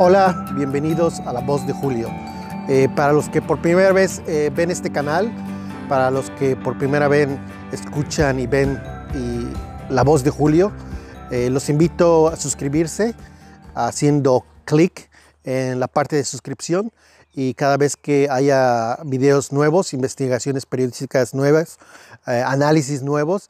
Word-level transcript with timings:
Hola, 0.00 0.44
bienvenidos 0.56 1.20
a 1.20 1.32
La 1.32 1.38
Voz 1.38 1.64
de 1.68 1.72
Julio. 1.72 2.08
Eh, 2.68 2.88
para 2.96 3.12
los 3.12 3.28
que 3.28 3.40
por 3.40 3.62
primera 3.62 3.92
vez 3.92 4.22
eh, 4.26 4.50
ven 4.52 4.72
este 4.72 4.90
canal, 4.90 5.32
para 5.88 6.10
los 6.10 6.30
que 6.30 6.56
por 6.56 6.76
primera 6.76 7.06
vez 7.06 7.28
escuchan 7.70 8.40
y 8.40 8.48
ven 8.48 8.82
La 9.88 10.02
Voz 10.02 10.24
de 10.24 10.30
Julio, 10.30 10.72
eh, 11.30 11.48
los 11.48 11.68
invito 11.68 12.26
a 12.26 12.34
suscribirse 12.34 13.14
haciendo 13.76 14.44
clic 14.64 15.08
en 15.44 15.78
la 15.78 15.86
parte 15.86 16.16
de 16.16 16.24
suscripción 16.24 16.90
y 17.32 17.54
cada 17.54 17.76
vez 17.76 17.96
que 17.96 18.26
haya 18.28 18.98
videos 19.04 19.52
nuevos, 19.52 19.94
investigaciones 19.94 20.66
periodísticas 20.66 21.34
nuevas, 21.34 21.78
análisis 22.24 23.02
nuevos, 23.02 23.48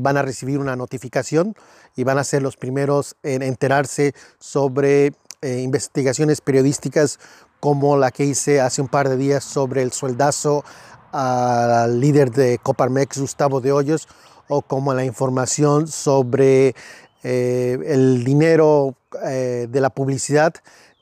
van 0.00 0.16
a 0.16 0.22
recibir 0.22 0.58
una 0.58 0.76
notificación 0.76 1.54
y 1.96 2.04
van 2.04 2.18
a 2.18 2.24
ser 2.24 2.42
los 2.42 2.56
primeros 2.56 3.16
en 3.22 3.42
enterarse 3.42 4.14
sobre 4.38 5.12
eh, 5.44 5.60
investigaciones 5.60 6.40
periodísticas 6.40 7.18
como 7.60 7.98
la 7.98 8.10
que 8.10 8.24
hice 8.24 8.62
hace 8.62 8.80
un 8.80 8.88
par 8.88 9.10
de 9.10 9.18
días 9.18 9.44
sobre 9.44 9.82
el 9.82 9.92
sueldazo 9.92 10.64
al 11.12 12.00
líder 12.00 12.30
de 12.30 12.56
Coparmex, 12.56 13.18
Gustavo 13.18 13.60
de 13.60 13.70
Hoyos, 13.70 14.08
o 14.48 14.62
como 14.62 14.94
la 14.94 15.04
información 15.04 15.86
sobre 15.86 16.74
eh, 17.22 17.78
el 17.84 18.24
dinero 18.24 18.96
eh, 19.22 19.66
de 19.68 19.80
la 19.82 19.90
publicidad 19.90 20.54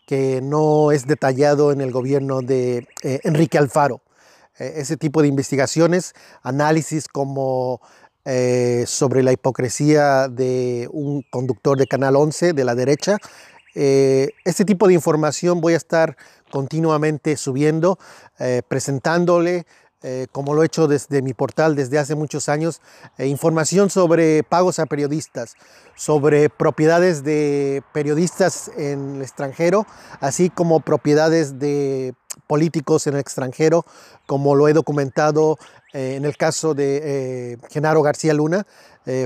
que 0.08 0.40
no 0.42 0.90
es 0.90 1.06
detallado 1.06 1.70
en 1.70 1.80
el 1.80 1.92
gobierno 1.92 2.40
de 2.42 2.88
Enrique 3.22 3.58
Alfaro. 3.58 4.00
ese 4.58 4.96
tipo 4.96 5.22
de 5.22 5.28
investigaciones, 5.28 6.14
análisis 6.42 7.06
como 7.06 7.80
sobre 8.86 9.22
la 9.22 9.32
hipocresía 9.32 10.28
de 10.28 10.88
un 10.92 11.22
conductor 11.30 11.78
de 11.78 11.86
Canal 11.86 12.16
11 12.16 12.52
de 12.52 12.64
la 12.64 12.74
derecha, 12.74 13.18
eh, 13.74 14.30
este 14.44 14.64
tipo 14.64 14.86
de 14.86 14.94
información 14.94 15.60
voy 15.60 15.74
a 15.74 15.76
estar 15.76 16.16
continuamente 16.50 17.36
subiendo, 17.36 17.98
eh, 18.38 18.62
presentándole, 18.66 19.66
eh, 20.02 20.26
como 20.32 20.52
lo 20.52 20.62
he 20.62 20.66
hecho 20.66 20.88
desde 20.88 21.22
mi 21.22 21.32
portal 21.32 21.76
desde 21.76 21.98
hace 21.98 22.16
muchos 22.16 22.48
años, 22.48 22.80
información 23.18 23.88
sobre 23.88 24.42
pagos 24.42 24.80
a 24.80 24.86
periodistas, 24.86 25.54
sobre 25.94 26.50
propiedades 26.50 27.22
de 27.22 27.84
periodistas 27.92 28.68
en 28.76 29.16
el 29.16 29.22
extranjero, 29.22 29.86
así 30.20 30.50
como 30.50 30.80
propiedades 30.80 31.60
de 31.60 32.14
políticos 32.48 33.06
en 33.06 33.14
el 33.14 33.20
extranjero, 33.20 33.84
como 34.26 34.56
lo 34.56 34.66
he 34.66 34.72
documentado 34.72 35.56
en 35.92 36.24
el 36.24 36.36
caso 36.36 36.74
de 36.74 37.58
Genaro 37.70 38.02
García 38.02 38.34
Luna. 38.34 38.66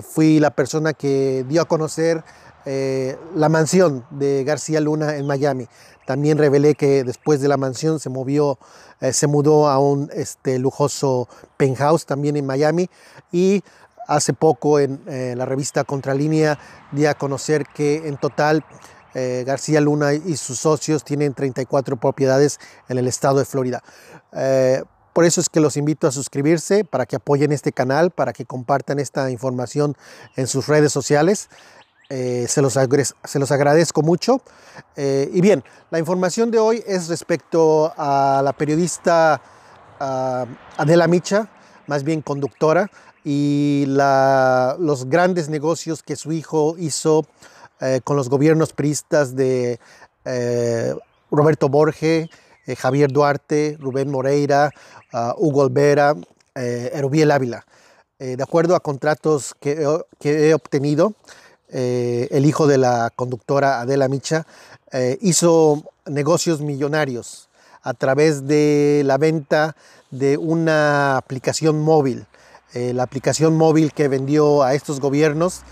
fui 0.03 0.41
la 0.41 0.51
persona 0.51 0.93
que 0.93 1.47
dio 1.49 1.63
a 1.63 1.65
conocer 1.65 2.23
eh, 2.69 3.17
la 3.37 3.49
mansión 3.49 4.05
de 4.11 4.43
García 4.43 4.81
Luna 4.81 5.15
en 5.15 5.25
Miami. 5.25 5.69
También 6.05 6.37
revelé 6.37 6.75
que 6.75 7.05
después 7.05 7.41
de 7.41 7.47
la 7.47 7.57
mansión 7.57 8.01
se 8.01 8.11
movió, 8.11 8.59
eh, 9.01 9.13
se 9.13 9.29
mudó 9.29 9.69
a 9.69 9.79
un 9.79 10.11
este, 10.13 10.59
lujoso 10.59 11.29
penthouse 11.57 12.07
también 12.07 12.37
en 12.37 12.45
Miami 12.45 12.91
y 13.31 13.63
hace 14.09 14.33
poco 14.33 14.81
en 14.81 15.01
eh, 15.07 15.35
la 15.37 15.45
revista 15.45 15.85
Contralínea 15.85 16.59
di 16.91 17.07
a 17.07 17.15
conocer 17.15 17.67
que 17.73 18.09
en 18.09 18.17
total 18.17 18.65
García 19.47 19.81
Luna 19.81 20.13
y 20.13 20.37
sus 20.37 20.59
socios 20.59 21.03
tienen 21.03 21.33
34 21.33 21.97
propiedades 21.97 22.61
en 22.91 22.99
el 22.99 23.09
estado 23.09 23.39
de 23.39 23.47
Florida. 23.47 23.83
Por 25.15 25.25
eso 25.25 25.41
es 25.41 25.49
que 25.49 25.61
los 25.61 25.79
invito 25.79 26.07
a 26.07 26.13
suscribirse 26.13 26.85
para 26.85 27.07
que 27.07 27.17
apoyen 27.17 27.51
este 27.51 27.73
canal, 27.73 28.11
para 28.11 28.35
que 28.35 28.45
compartan 28.45 28.99
esta 28.99 29.31
información 29.31 29.97
en 30.37 30.47
sus 30.47 30.67
redes 30.67 30.93
sociales. 30.93 31.49
Eh, 32.09 32.47
se, 32.49 32.63
los 32.63 32.75
se, 33.25 33.39
los 33.39 33.51
agradezco 33.51 34.03
mucho. 34.03 34.41
Eh, 34.95 35.29
y 35.33 35.41
bien, 35.41 35.65
la 35.91 35.99
información 35.99 36.51
de 36.51 36.59
hoy 36.59 36.83
es 36.87 37.09
respecto 37.09 37.93
a 37.97 38.43
la 38.45 38.53
periodista 38.53 39.41
Adela 39.99 41.09
Micha, 41.09 41.49
más 41.87 42.05
bien 42.05 42.23
conductora, 42.23 42.91
y 43.25 43.85
los 43.89 45.09
grandes 45.09 45.49
negocios 45.49 46.03
que 46.03 46.15
su 46.15 46.33
hijo 46.33 46.77
hizo 46.79 47.27
eh, 47.81 48.01
con 48.05 48.17
los 48.17 48.29
gobiernos 48.29 48.73
priistas 48.73 49.35
de 49.35 49.81
Roberto 51.31 51.69
Borge, 51.69 52.29
Javier 52.79 53.11
Duarte, 53.11 53.77
Rubén 53.81 54.11
Moreira, 54.11 54.71
Hugo 55.39 55.63
Olvera, 55.63 56.15
Erubiel 56.55 57.31
Ávila. 57.31 57.65
de 58.19 58.43
acuerdo 58.43 58.75
a 58.75 58.81
contratos 58.81 59.55
que 59.61 59.87
he 60.21 60.55
obtenido, 60.55 61.15
eh, 61.69 62.29
el 62.31 62.47
hijo 62.47 62.67
de 62.67 62.79
la 62.79 63.11
conductora 63.15 63.81
Adela 63.81 64.09
Micha, 64.09 64.47
eh, 64.93 65.19
hizo 65.21 65.83
negocios 66.07 66.61
millonarios 66.61 67.49
a 67.83 67.93
través 67.95 68.47
de 68.47 69.03
la 69.05 69.19
venta 69.19 69.77
de 70.11 70.39
una 70.39 71.17
aplicación 71.17 71.81
móvil. 71.81 72.27
Eh, 72.73 72.93
la 72.93 73.03
aplicación 73.03 73.57
móvil 73.57 73.93
que 73.93 74.09
vendió 74.09 74.63
a 74.63 74.75
estos 74.75 75.01
gobiernos 75.01 75.63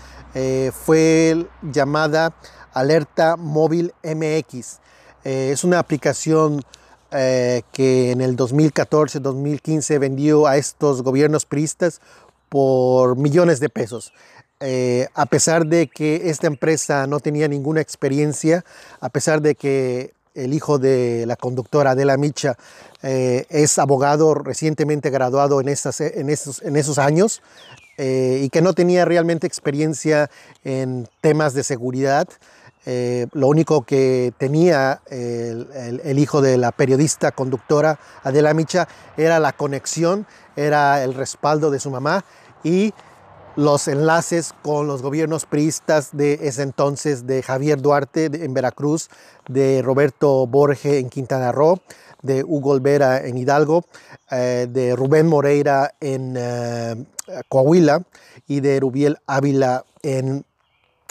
fue 0.73 1.47
llamada 1.61 2.35
Alerta 2.73 3.37
Móvil 3.37 3.93
MX. 4.03 4.79
es 5.23 5.63
una 5.63 5.79
aplicación 5.79 6.61
que 7.09 8.11
en 8.11 8.19
el 8.19 8.35
2014-2015 8.35 9.97
vendió 9.97 10.45
a 10.45 10.57
estos 10.57 11.03
gobiernos 11.03 11.45
priistas 11.45 12.01
por 12.49 13.17
millones 13.17 13.59
de 13.59 13.69
pesos. 13.69 14.13
Eh, 14.61 15.07
a 15.13 15.25
pesar 15.25 15.65
de 15.65 15.87
que 15.87 16.29
esta 16.29 16.47
empresa 16.47 17.07
no 17.07 17.19
tenía 17.19 17.47
ninguna 17.47 17.81
experiencia, 17.81 18.63
a 19.01 19.09
pesar 19.09 19.41
de 19.41 19.55
que 19.55 20.13
el 20.33 20.53
hijo 20.53 20.79
de 20.79 21.25
la 21.25 21.35
conductora 21.35 21.91
Adela 21.91 22.15
Micha 22.17 22.57
eh, 23.03 23.45
es 23.49 23.77
abogado 23.77 24.33
recientemente 24.33 25.09
graduado 25.09 25.59
en, 25.59 25.67
en 25.67 26.29
esos, 26.29 26.99
años 26.99 27.41
eh, 27.97 28.41
y 28.43 28.49
que 28.49 28.61
no 28.61 28.73
tenía 28.73 29.03
realmente 29.03 29.45
experiencia 29.45 30.29
en 30.63 31.07
temas 31.21 31.53
de 31.53 31.63
seguridad. 31.63 32.27
lo 33.33 33.47
único 33.47 33.83
que 33.83 34.31
tenía 34.37 35.01
el, 35.09 35.67
el, 36.03 36.19
hijo 36.19 36.41
de 36.41 36.57
la 36.57 36.71
periodista 36.71 37.31
conductora 37.31 37.99
Adela 38.23 38.53
Micha 38.53 38.87
era 39.17 39.39
la 39.39 39.53
conexión, 39.53 40.27
era 40.55 41.03
el 41.03 41.13
respaldo 41.13 41.71
de 41.71 41.79
su 41.79 41.89
mamá 41.91 42.23
y 42.63 42.93
los 43.55 43.87
enlaces 43.87 44.53
con 44.61 44.87
los 44.87 45.01
gobiernos 45.01 45.45
priistas 45.45 46.09
de 46.11 46.39
ese 46.41 46.61
entonces, 46.63 47.25
de 47.25 47.41
Javier 47.41 47.81
Duarte 47.81 48.25
en 48.25 48.53
Veracruz, 48.53 49.09
de 49.47 49.81
Roberto 49.81 50.45
Borge 50.45 50.99
en 50.99 51.09
Quintana 51.09 51.51
Roo, 51.51 51.79
de 52.21 52.43
Hugo 52.43 52.71
Olvera 52.71 53.25
en 53.25 53.37
Hidalgo, 53.37 53.85
eh, 54.31 54.67
de 54.69 54.95
Rubén 54.95 55.27
Moreira 55.27 55.93
en 56.01 56.35
eh, 56.37 57.05
Coahuila 57.47 58.03
y 58.47 58.59
de 58.59 58.79
Rubiel 58.79 59.17
Ávila 59.25 59.85
en 60.01 60.45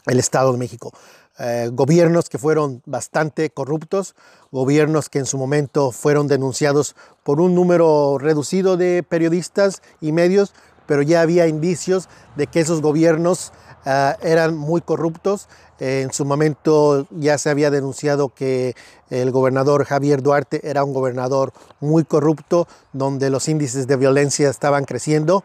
el 0.07 0.19
Estado 0.19 0.53
de 0.53 0.59
México. 0.59 0.93
Eh, 1.39 1.71
gobiernos 1.73 2.29
que 2.29 2.39
fueron 2.39 2.83
bastante 2.87 3.51
corruptos, 3.51 4.15
gobiernos 4.53 5.09
que 5.09 5.19
en 5.19 5.27
su 5.27 5.37
momento 5.37 5.91
fueron 5.91 6.29
denunciados 6.29 6.95
por 7.25 7.41
un 7.41 7.57
número 7.57 8.19
reducido 8.19 8.77
de 8.77 9.03
periodistas 9.03 9.83
y 10.01 10.13
medios, 10.13 10.55
pero 10.87 11.03
ya 11.03 11.23
había 11.23 11.49
indicios 11.49 12.09
de 12.37 12.47
que 12.47 12.61
esos 12.61 12.83
gobiernos 12.83 13.53
ah, 13.85 14.17
eran 14.23 14.57
muy 14.57 14.81
corruptos. 14.81 15.49
en 15.81 16.13
su 16.13 16.25
momento 16.25 17.09
ya 17.11 17.37
se 17.37 17.51
había 17.51 17.69
denunciado 17.69 18.29
que 18.29 18.77
el 19.11 19.33
gobernador 19.33 19.85
Javier 19.85 20.23
Duarte 20.23 20.61
era 20.63 20.85
un 20.85 20.95
gobernador 20.95 21.53
muy 21.81 22.05
corrupto, 22.05 22.69
donde 22.93 23.29
los 23.29 23.49
índices 23.49 23.89
de 23.89 23.97
violencia 23.97 24.49
estaban 24.49 24.85
creciendo. 24.85 25.43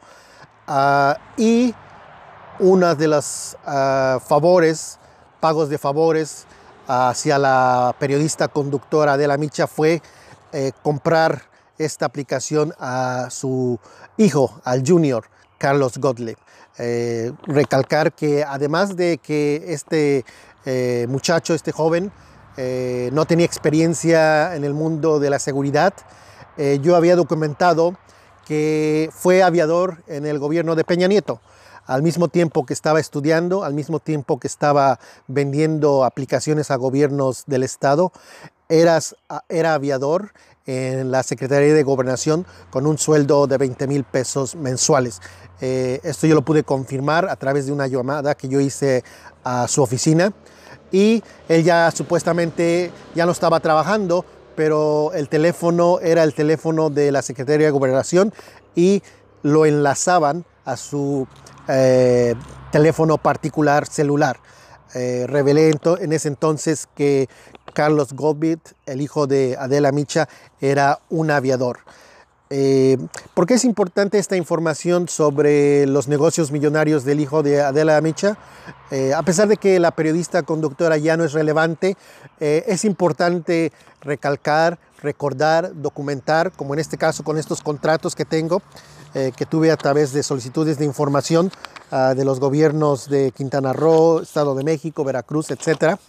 Ah, 0.68 1.18
y 1.36 1.74
una 2.60 2.94
de 2.94 3.08
los 3.08 3.58
ah, 3.66 4.20
favores, 4.26 5.00
pagos 5.40 5.70
de 5.70 5.78
favores 5.78 6.46
hacia 6.88 7.38
la 7.38 7.96
periodista 8.00 8.48
conductora 8.48 9.16
de 9.16 9.28
la 9.28 9.38
Micha 9.38 9.68
fue 9.68 10.02
eh, 10.52 10.72
comprar 10.84 11.44
esta 11.78 12.06
aplicación 12.06 12.74
a 12.80 13.28
su 13.30 13.80
hijo, 14.18 14.60
al 14.66 14.84
junior, 14.86 15.26
Carlos 15.58 15.98
Gottlieb. 15.98 16.38
Eh, 16.78 17.32
recalcar 17.44 18.14
que 18.14 18.44
además 18.44 18.96
de 18.96 19.18
que 19.20 19.64
este 19.68 20.26
eh, 20.66 21.06
muchacho, 21.10 21.54
este 21.54 21.72
joven, 21.72 22.12
no 23.14 23.24
tenía 23.24 23.46
experiencia 23.46 24.54
en 24.54 24.66
el 24.66 24.74
mundo 24.74 25.22
de 25.22 25.30
la 25.30 25.40
seguridad, 25.40 25.94
yo 26.82 26.98
había 26.98 27.16
documentado 27.16 27.96
que 28.46 29.10
fue 29.14 29.44
aviador 29.44 30.04
en 30.08 30.26
el 30.26 30.40
gobierno 30.40 30.76
de 30.76 30.84
Peña 30.84 31.08
Nieto 31.08 31.40
al 31.90 32.04
mismo 32.04 32.28
tiempo 32.28 32.68
que 32.68 32.74
estaba 32.74 33.00
estudiando, 33.00 33.64
al 33.64 33.74
mismo 33.74 34.00
tiempo 34.00 34.40
que 34.40 34.48
estaba 34.48 35.00
vendiendo 35.28 36.06
aplicaciones 36.06 36.70
a 36.70 36.76
gobiernos 36.76 37.46
del 37.48 37.64
Estado, 37.64 38.12
era, 38.70 39.00
era 39.50 39.74
aviador 39.74 40.32
en 40.68 41.10
la 41.10 41.24
Secretaría 41.24 41.74
de 41.74 41.82
Gobernación 41.82 42.46
con 42.70 42.86
un 42.86 43.00
sueldo 43.00 43.48
de 43.48 43.58
20 43.58 43.88
mil 43.88 44.04
pesos 44.04 44.56
mensuales. 44.56 45.20
Eh, 45.62 46.00
esto 46.04 46.28
yo 46.28 46.36
lo 46.36 46.44
pude 46.44 46.64
confirmar 46.64 47.28
a 47.28 47.36
través 47.38 47.66
de 47.66 47.72
una 47.72 47.88
llamada 47.88 48.36
que 48.36 48.48
yo 48.48 48.60
hice 48.60 49.04
a 49.44 49.68
su 49.68 49.82
oficina. 49.82 50.32
y 50.92 51.24
él 51.48 51.64
ya 51.64 51.92
supuestamente 51.92 52.92
ya 53.16 53.26
no 53.26 53.32
estaba 53.32 53.60
trabajando, 53.60 54.26
pero 54.56 55.12
el 55.14 55.28
teléfono 55.28 56.00
era 56.02 56.24
el 56.24 56.36
teléfono 56.36 56.92
de 56.92 57.12
la 57.12 57.24
Secretaría 57.24 57.68
de 57.68 57.72
Gobernación 57.72 58.32
y 58.76 59.02
lo 59.42 59.66
enlazaban 59.66 60.46
a 60.66 60.78
su 60.78 61.28
eh, 61.70 62.36
teléfono 62.72 63.18
particular 63.18 63.88
celular. 63.88 64.40
Eh, 64.96 65.26
revelé 65.28 65.72
en 66.02 66.14
ese 66.14 66.28
entonces 66.28 66.88
que 66.96 67.30
Carlos 67.74 68.14
Goldbit, 68.14 68.60
el 68.86 69.02
hijo 69.02 69.28
de 69.28 69.56
Adela 69.60 69.92
Micha, 69.92 70.28
era 70.60 71.00
un 71.10 71.32
aviador. 71.32 71.80
Eh, 72.52 72.98
¿Por 73.36 73.46
qué 73.46 73.54
es 73.54 73.64
importante 73.64 74.18
esta 74.18 74.36
información 74.36 75.08
sobre 75.08 75.86
los 75.86 76.08
negocios 76.08 76.52
millonarios 76.52 77.06
del 77.06 77.20
hijo 77.20 77.44
de 77.44 77.62
Adela 77.62 78.02
Micha? 78.02 78.38
Eh, 78.90 79.14
a 79.14 79.22
pesar 79.22 79.48
de 79.48 79.58
que 79.58 79.80
la 79.80 79.92
periodista 79.92 80.42
conductora 80.42 80.98
ya 80.98 81.16
no 81.16 81.24
es 81.24 81.34
relevante, 81.34 81.96
eh, 82.40 82.64
es 82.68 82.86
importante 82.86 83.72
recalcar, 84.02 84.80
recordar, 85.04 85.74
documentar, 85.76 86.52
como 86.52 86.74
en 86.74 86.80
este 86.80 86.98
caso 86.98 87.24
con 87.24 87.38
estos 87.38 87.62
contratos 87.62 88.16
que 88.16 88.26
tengo, 88.26 88.64
que 89.14 89.46
tuve 89.46 89.72
a 89.72 89.78
través 89.78 90.14
de 90.14 90.24
solicitudes 90.24 90.78
de 90.78 90.86
información 90.86 91.52
ah, 91.92 92.14
de 92.16 92.26
los 92.26 92.40
gobiernos 92.40 93.10
de 93.10 93.32
Quintana 93.32 93.74
Roo, 93.74 94.22
Estado 94.22 94.56
de 94.56 94.64
México, 94.64 95.04
Veracruz, 95.04 95.52
etcétera, 95.52 96.00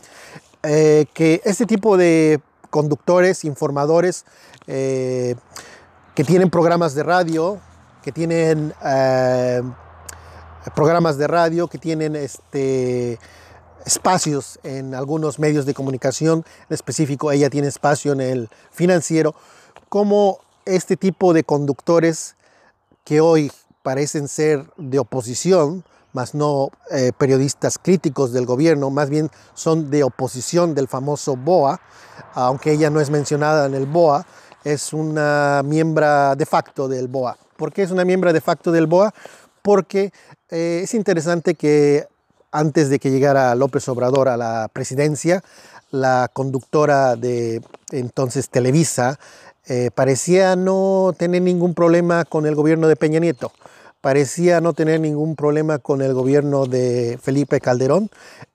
que 0.62 1.41
este 1.44 1.67
tipo 1.67 1.97
de 1.97 2.41
conductores, 2.70 3.44
informadores, 3.44 4.25
que 4.67 6.25
tienen 6.25 6.50
programas 6.50 6.94
de 6.94 7.02
radio, 7.02 7.61
que 8.02 8.12
tienen 8.12 8.75
eh, 8.85 9.62
programas 10.75 11.17
de 11.19 11.26
radio, 11.26 11.69
que 11.69 11.79
tienen 11.79 12.17
este, 12.17 13.19
espacios 13.85 14.58
en 14.62 14.94
algunos 14.94 15.38
medios 15.38 15.67
de 15.67 15.75
comunicación, 15.75 16.44
en 16.69 16.75
específico 16.75 17.32
ella 17.32 17.50
tiene 17.50 17.69
espacio 17.69 18.12
en 18.12 18.20
el 18.20 18.50
financiero, 18.70 19.35
como 19.88 20.41
este 20.64 20.97
tipo 20.97 21.32
de 21.32 21.44
conductores 21.44 22.37
que 23.10 23.20
hoy 23.20 23.50
parecen 23.82 24.28
ser 24.28 24.70
de 24.76 25.00
oposición, 25.00 25.82
más 26.12 26.32
no 26.32 26.70
eh, 26.92 27.10
periodistas 27.18 27.76
críticos 27.76 28.32
del 28.32 28.46
gobierno, 28.46 28.88
más 28.90 29.10
bien 29.10 29.30
son 29.52 29.90
de 29.90 30.04
oposición 30.04 30.76
del 30.76 30.86
famoso 30.86 31.34
BOA, 31.34 31.80
aunque 32.34 32.70
ella 32.70 32.88
no 32.88 33.00
es 33.00 33.10
mencionada 33.10 33.66
en 33.66 33.74
el 33.74 33.86
BOA, 33.86 34.24
es 34.62 34.92
una 34.92 35.60
miembro 35.64 36.36
de 36.36 36.46
facto 36.46 36.86
del 36.86 37.08
BOA. 37.08 37.36
¿Por 37.56 37.72
qué 37.72 37.82
es 37.82 37.90
una 37.90 38.04
miembro 38.04 38.32
de 38.32 38.40
facto 38.40 38.70
del 38.70 38.86
BOA? 38.86 39.12
Porque 39.60 40.12
eh, 40.48 40.82
es 40.84 40.94
interesante 40.94 41.56
que 41.56 42.06
antes 42.52 42.90
de 42.90 43.00
que 43.00 43.10
llegara 43.10 43.56
López 43.56 43.88
Obrador 43.88 44.28
a 44.28 44.36
la 44.36 44.68
presidencia, 44.72 45.42
la 45.90 46.30
conductora 46.32 47.16
de 47.16 47.60
entonces 47.90 48.50
Televisa 48.50 49.18
eh, 49.72 49.93
parecía 49.94 50.56
no 50.56 51.14
tener 51.17 51.43
ningún 51.43 51.75
problema 51.75 52.25
con 52.25 52.44
el 52.44 52.56
gobierno 52.56 52.88
de 52.88 52.96
Peña 52.96 53.20
Nieto 53.20 53.52
parecía 54.00 54.61
no 54.61 54.72
tener 54.72 54.99
ningún 54.99 55.37
problema 55.37 55.78
con 55.78 56.02
el 56.02 56.12
gobierno 56.12 56.67
de 56.67 57.20
Felipe 57.22 57.61
Calderón. 57.61 58.11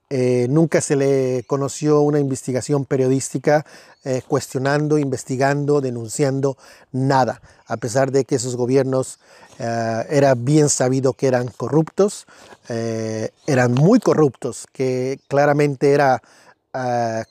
Eh, 0.09 0.47
nunca 0.49 0.81
se 0.81 0.97
le 0.97 1.45
conoció 1.47 2.01
una 2.01 2.19
investigación 2.19 2.83
periodística 2.83 3.65
eh, 4.03 4.23
cuestionando, 4.27 4.97
investigando, 4.97 5.79
denunciando 5.79 6.57
nada, 6.91 7.41
a 7.67 7.77
pesar 7.77 8.11
de 8.11 8.25
que 8.25 8.35
esos 8.35 8.57
gobiernos 8.57 9.19
era 9.57 10.35
bien 10.35 10.67
sabido 10.67 11.13
que 11.13 11.27
eran 11.27 11.47
corruptos, 11.47 12.25
eran 12.67 13.71
muy 13.71 14.01
corruptos, 14.01 14.67
que 14.73 15.17
claramente 15.29 15.93
era 15.93 16.21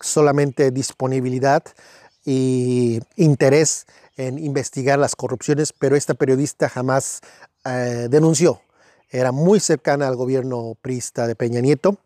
solamente 0.01 0.71
disponibilidad 0.71 1.63
y 2.25 3.00
interés 3.17 3.87
en 4.17 4.38
investigar 4.38 4.99
las 4.99 5.17
corrupciones, 5.17 5.73
pero 5.73 5.97
esta 5.97 6.15
periodista 6.15 6.69
jamás 6.69 7.21
denunció. 7.65 8.61
Era 9.11 9.32
muy 9.32 9.61
cercana 9.61 10.09
al 10.09 10.17
gobierno 10.17 10.76
priista 10.81 11.26
de 11.26 11.37
Peña 11.37 11.61
Nieto. 11.61 11.99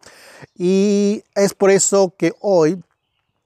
Y 0.57 1.25
es 1.35 1.55
por 1.55 1.71
eso 1.71 2.15
que 2.17 2.35
hoy 2.41 2.83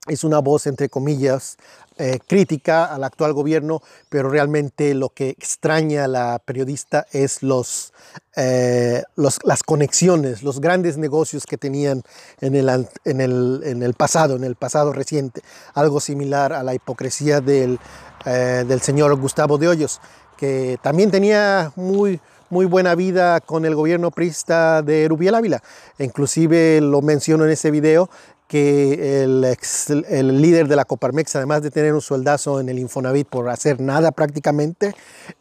es 0.07 0.23
una 0.23 0.39
voz, 0.39 0.67
entre 0.67 0.89
comillas, 0.89 1.57
eh, 1.97 2.19
crítica 2.27 2.85
al 2.85 3.03
actual 3.03 3.33
gobierno, 3.33 3.81
pero 4.09 4.29
realmente 4.29 4.93
lo 4.95 5.09
que 5.09 5.29
extraña 5.29 6.05
a 6.05 6.07
la 6.07 6.41
periodista 6.43 7.05
es 7.11 7.41
los, 7.41 7.93
eh, 8.35 9.03
las 9.15 9.63
conexiones, 9.63 10.43
los 10.43 10.59
grandes 10.59 10.97
negocios 10.97 11.45
que 11.45 11.57
tenían 11.57 12.01
en 12.41 12.55
el, 12.55 12.67
en, 13.05 13.21
el, 13.21 13.61
en 13.63 13.83
el, 13.83 13.93
pasado, 13.93 14.35
en 14.35 14.43
el 14.43 14.55
pasado 14.55 14.91
reciente, 14.91 15.41
algo 15.73 15.99
similar 15.99 16.51
a 16.51 16.63
la 16.63 16.73
hipocresía 16.73 17.39
del, 17.39 17.79
eh, 18.25 18.65
del 18.67 18.81
señor 18.81 19.15
Gustavo 19.15 19.57
de 19.57 19.69
Hoyos, 19.69 20.01
que 20.35 20.77
también 20.81 21.11
tenía 21.11 21.71
muy 21.75 22.19
muy 22.53 22.67
buena 22.67 22.93
vida 22.93 23.41
con 23.41 23.65
el 23.65 23.73
gobierno 23.73 24.11
prista 24.11 24.83
de 24.83 25.07
Rubiel 25.07 25.33
Ávila. 25.33 25.63
Inclusive 25.97 26.81
lo 26.81 27.01
menciono 27.01 27.45
en 27.45 27.49
ese 27.49 27.71
video 27.71 28.11
que 28.53 29.23
el, 29.23 30.41
líder 30.41 30.67
de 30.67 30.75
la 30.75 30.85
Coparmex, 30.85 31.35
además 31.37 31.63
de 31.63 31.71
tener 31.71 31.95
un 31.95 32.01
sueldazo 32.01 32.59
en 32.59 32.69
el 32.69 32.77
Infonavit 32.77 33.27
por 33.27 33.49
hacer 33.49 33.81
nada 33.81 34.11
prácticamente, 34.11 34.93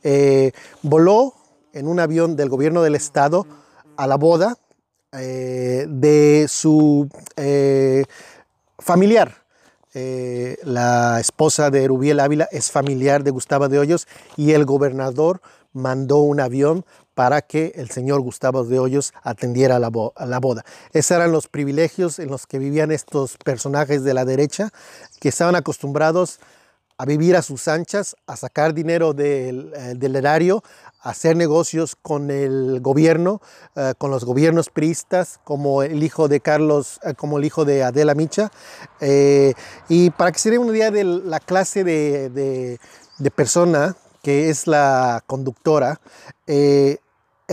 eh, 0.03 0.53
voló 0.81 1.35
en 1.75 1.89
un 1.89 2.01
avión 2.01 2.37
del 2.37 2.49
gobierno 2.49 2.81
del 2.83 2.95
estado 2.95 3.47
a 3.99 4.07
la 4.07 4.17
boda 4.17 4.57
eh, 5.13 5.85
de 5.91 6.47
su 6.49 7.07
eh, 7.37 8.05
familiar. 8.79 9.45
la 9.93 11.21
esposa 11.21 11.69
de 11.69 11.87
Rubiel 11.87 12.19
Ávila 12.19 12.49
es 12.51 12.71
familiar 12.71 13.25
de 13.25 13.31
Gustavo 13.31 13.69
de 13.69 13.79
Hoyos 13.79 14.09
y 14.39 14.53
el 14.53 14.65
gobernador 14.65 15.43
mandó 15.75 16.21
un 16.21 16.41
avión 16.41 16.87
para 17.15 17.43
que 17.43 17.73
el 17.77 17.91
señor 17.91 18.21
Gustavo 18.21 18.65
de 18.65 18.79
Hoyos 18.79 19.13
atendiera 19.23 19.79
la, 19.79 19.91
la 19.91 20.41
boda. 20.41 20.65
Esos 20.93 21.17
eran 21.17 21.33
los 21.33 21.49
privilegios 21.49 22.19
en 22.19 22.31
los 22.31 22.47
que 22.47 22.59
vivían 22.59 22.91
estos 22.91 23.37
personajes 23.39 24.05
de 24.05 24.15
la 24.15 24.25
derecha, 24.25 24.71
que 25.21 25.29
estaban 25.29 25.57
acostumbrados 25.57 26.41
a 27.03 27.05
vivir 27.05 27.35
a 27.35 27.43
sus 27.43 27.67
anchas, 27.67 28.15
a 28.29 28.37
sacar 28.37 28.75
dinero 28.75 29.13
del, 29.13 29.73
eh, 29.75 30.19
erario, 30.19 30.63
a 31.01 31.11
hacer 31.11 31.37
negocios 31.37 31.97
con 32.01 32.31
el 32.31 32.81
gobierno, 32.81 33.41
eh, 33.75 33.95
con 33.99 34.13
los 34.13 34.25
gobiernos 34.25 34.71
priistas, 34.71 35.41
como 35.43 35.83
el 35.83 36.05
hijo 36.05 36.29
de 36.29 36.39
Carlos, 36.39 37.01
eh, 37.03 37.15
como 37.15 37.39
el 37.39 37.45
hijo 37.45 37.65
de 37.65 37.83
Adela 37.83 38.15
Micha. 38.15 38.53
y 39.89 40.11
para 40.11 40.31
que 40.31 40.39
se 40.39 40.51
den 40.51 40.61
una 40.61 40.77
idea 40.77 40.93
de 40.93 41.03
la 41.03 41.41
clase 41.41 41.83
de, 41.83 42.31
de, 42.31 43.31
persona 43.33 43.97
que 44.23 44.49
es 44.51 44.69
la 44.69 45.25
conductora, 45.27 46.01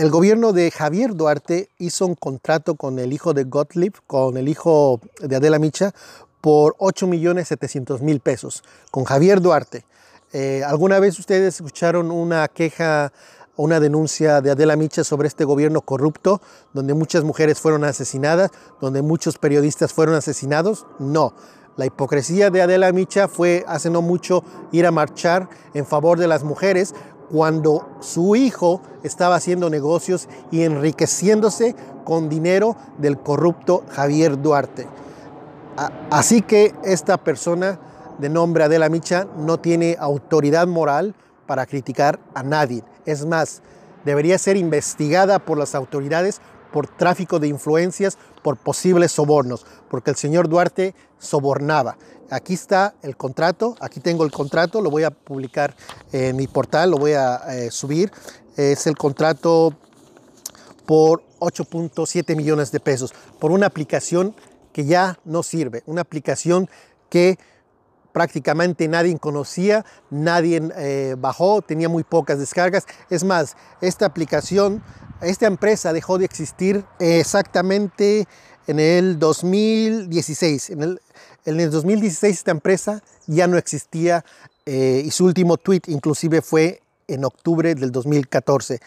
el 0.00 0.08
gobierno 0.08 0.54
de 0.54 0.70
Javier 0.70 1.14
Duarte 1.14 1.68
hizo 1.76 2.06
un 2.06 2.14
contrato 2.14 2.74
con 2.74 2.98
el 2.98 3.12
hijo 3.12 3.34
de 3.34 3.44
Gottlieb, 3.44 3.92
con 4.06 4.38
el 4.38 4.48
hijo 4.48 4.98
de 5.20 5.36
Adela 5.36 5.58
Micha, 5.58 5.92
por 6.40 6.74
8 6.78 7.06
millones 7.06 7.48
700 7.48 8.00
mil 8.00 8.20
pesos, 8.20 8.64
con 8.90 9.04
Javier 9.04 9.42
Duarte. 9.42 9.84
Eh, 10.32 10.62
¿Alguna 10.66 11.00
vez 11.00 11.18
ustedes 11.18 11.56
escucharon 11.56 12.10
una 12.10 12.48
queja 12.48 13.12
una 13.56 13.78
denuncia 13.78 14.40
de 14.40 14.52
Adela 14.52 14.74
Micha 14.74 15.04
sobre 15.04 15.28
este 15.28 15.44
gobierno 15.44 15.82
corrupto, 15.82 16.40
donde 16.72 16.94
muchas 16.94 17.22
mujeres 17.22 17.60
fueron 17.60 17.84
asesinadas, 17.84 18.50
donde 18.80 19.02
muchos 19.02 19.36
periodistas 19.36 19.92
fueron 19.92 20.14
asesinados? 20.14 20.86
No. 20.98 21.34
La 21.76 21.84
hipocresía 21.84 22.48
de 22.48 22.62
Adela 22.62 22.90
Micha 22.92 23.28
fue 23.28 23.66
hace 23.68 23.90
no 23.90 24.00
mucho 24.00 24.44
ir 24.72 24.86
a 24.86 24.92
marchar 24.92 25.50
en 25.74 25.84
favor 25.84 26.18
de 26.18 26.26
las 26.26 26.42
mujeres 26.42 26.94
cuando 27.30 27.88
su 28.00 28.36
hijo 28.36 28.80
estaba 29.02 29.36
haciendo 29.36 29.70
negocios 29.70 30.28
y 30.50 30.62
enriqueciéndose 30.62 31.74
con 32.04 32.28
dinero 32.28 32.76
del 32.98 33.18
corrupto 33.18 33.84
Javier 33.90 34.40
Duarte. 34.40 34.88
Así 36.10 36.42
que 36.42 36.74
esta 36.84 37.16
persona 37.16 37.78
de 38.18 38.28
nombre 38.28 38.64
Adela 38.64 38.88
Micha 38.88 39.26
no 39.36 39.58
tiene 39.58 39.96
autoridad 39.98 40.66
moral 40.66 41.14
para 41.46 41.66
criticar 41.66 42.20
a 42.34 42.42
nadie. 42.42 42.84
Es 43.06 43.24
más, 43.24 43.62
debería 44.04 44.38
ser 44.38 44.56
investigada 44.56 45.38
por 45.38 45.56
las 45.56 45.74
autoridades 45.74 46.40
por 46.72 46.86
tráfico 46.86 47.38
de 47.38 47.48
influencias, 47.48 48.18
por 48.42 48.56
posibles 48.56 49.12
sobornos, 49.12 49.66
porque 49.88 50.10
el 50.10 50.16
señor 50.16 50.48
Duarte 50.48 50.94
sobornaba. 51.18 51.96
Aquí 52.30 52.54
está 52.54 52.94
el 53.02 53.16
contrato, 53.16 53.76
aquí 53.80 54.00
tengo 54.00 54.24
el 54.24 54.30
contrato, 54.30 54.80
lo 54.80 54.90
voy 54.90 55.04
a 55.04 55.10
publicar 55.10 55.74
en 56.12 56.36
mi 56.36 56.46
portal, 56.46 56.92
lo 56.92 56.96
voy 56.96 57.12
a 57.12 57.36
eh, 57.48 57.70
subir. 57.70 58.12
Es 58.56 58.86
el 58.86 58.96
contrato 58.96 59.74
por 60.86 61.22
8.7 61.40 62.36
millones 62.36 62.72
de 62.72 62.80
pesos, 62.80 63.12
por 63.38 63.50
una 63.50 63.66
aplicación 63.66 64.34
que 64.72 64.84
ya 64.84 65.18
no 65.24 65.42
sirve, 65.42 65.82
una 65.86 66.02
aplicación 66.02 66.68
que 67.08 67.38
prácticamente 68.12 68.88
nadie 68.88 69.18
conocía, 69.18 69.84
nadie 70.10 70.60
eh, 70.76 71.16
bajó, 71.18 71.62
tenía 71.62 71.88
muy 71.88 72.04
pocas 72.04 72.38
descargas. 72.38 72.86
Es 73.08 73.24
más, 73.24 73.56
esta 73.80 74.06
aplicación 74.06 74.82
esta 75.20 75.46
empresa 75.46 75.92
dejó 75.92 76.16
de 76.18 76.24
existir 76.24 76.84
exactamente 76.98 78.26
en 78.66 78.80
el 78.80 79.18
2016. 79.18 80.70
En 80.70 80.82
el, 80.82 81.00
en 81.44 81.60
el 81.60 81.70
2016 81.70 82.38
esta 82.38 82.50
empresa 82.50 83.02
ya 83.26 83.46
no 83.46 83.56
existía 83.56 84.24
eh, 84.66 85.02
y 85.04 85.10
su 85.10 85.24
último 85.24 85.56
tweet 85.56 85.82
inclusive 85.86 86.42
fue 86.42 86.80
en 87.08 87.24
octubre 87.24 87.74
del 87.74 87.90
2014. 87.90 88.80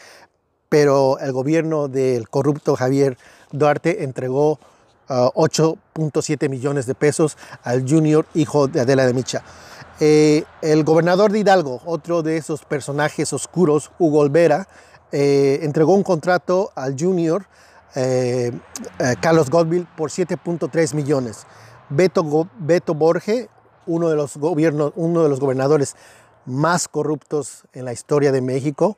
Pero 0.70 1.20
el 1.20 1.32
gobierno 1.32 1.88
del 1.88 2.30
corrupto 2.30 2.76
Javier 2.76 3.18
Duarte 3.52 4.04
entregó 4.04 4.60
8.7 5.08 6.46
ah, 6.46 6.50
millones 6.50 6.86
de 6.86 6.96
pesos 6.96 7.38
al 7.64 7.88
junior 7.88 8.26
hijo 8.34 8.68
de 8.68 8.82
Adela 8.82 9.06
de 9.06 9.14
Micha. 9.14 9.44
Eh, 10.00 10.44
el 10.62 10.84
gobernador 10.84 11.32
de 11.32 11.40
Hidalgo, 11.40 11.82
otro 11.86 12.24
de 12.24 12.38
esos 12.38 12.66
personajes 12.66 13.34
oscuros, 13.34 13.92
Hugo 14.00 14.20
Olvera, 14.20 14.68
eh, 15.12 15.60
entregó 15.62 15.94
un 15.94 16.04
contrato 16.04 16.72
al 16.76 16.96
junior 16.98 17.46
Carlos 19.22 19.52
Godville 19.52 19.86
por 19.96 20.10
7.3 20.10 20.96
millones. 20.96 21.46
Beto, 21.90 22.50
Beto 22.60 22.94
Borge, 22.94 23.50
uno 23.86 24.10
de, 24.10 24.16
los 24.16 24.38
gobiernos, 24.38 24.94
uno 24.96 25.24
de 25.24 25.30
los 25.30 25.40
gobernadores 25.40 25.96
más 26.46 26.88
corruptos 26.88 27.64
en 27.74 27.86
la 27.86 27.94
historia 27.94 28.32
de 28.32 28.42
México, 28.42 28.98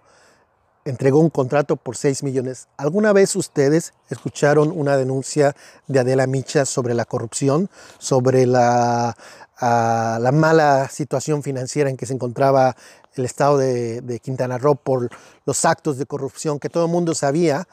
entregó 0.85 1.19
un 1.19 1.31
contrato 1.31 1.75
por 1.75 1.97
6 1.97 2.23
millones. 2.23 2.67
¿Alguna 2.77 3.11
vez 3.11 3.35
ustedes 3.35 3.93
escucharon 4.09 4.71
una 4.73 4.97
denuncia 4.97 5.55
de 5.87 5.99
Adela 5.99 6.27
Micha 6.27 6.65
sobre 6.65 6.93
la 6.93 7.05
corrupción, 7.05 7.69
sobre 7.97 8.45
la, 8.45 9.17
ah, 9.59 10.19
la 10.21 10.31
mala 10.31 10.87
situación 10.89 11.41
financiera 11.41 11.89
en 11.89 11.97
que 11.97 12.05
se 12.05 12.13
encontraba 12.13 12.75
el 13.15 13.25
estado 13.25 13.57
de, 13.57 14.19
Quintana 14.23 14.57
Roo 14.57 14.75
por 14.75 15.09
los 15.45 15.65
actos 15.65 15.97
de 15.97 16.05
corrupción 16.05 16.59
que 16.59 16.69
todo 16.69 16.85
el 16.85 16.91
mundo 16.91 17.15
sabía? 17.15 17.67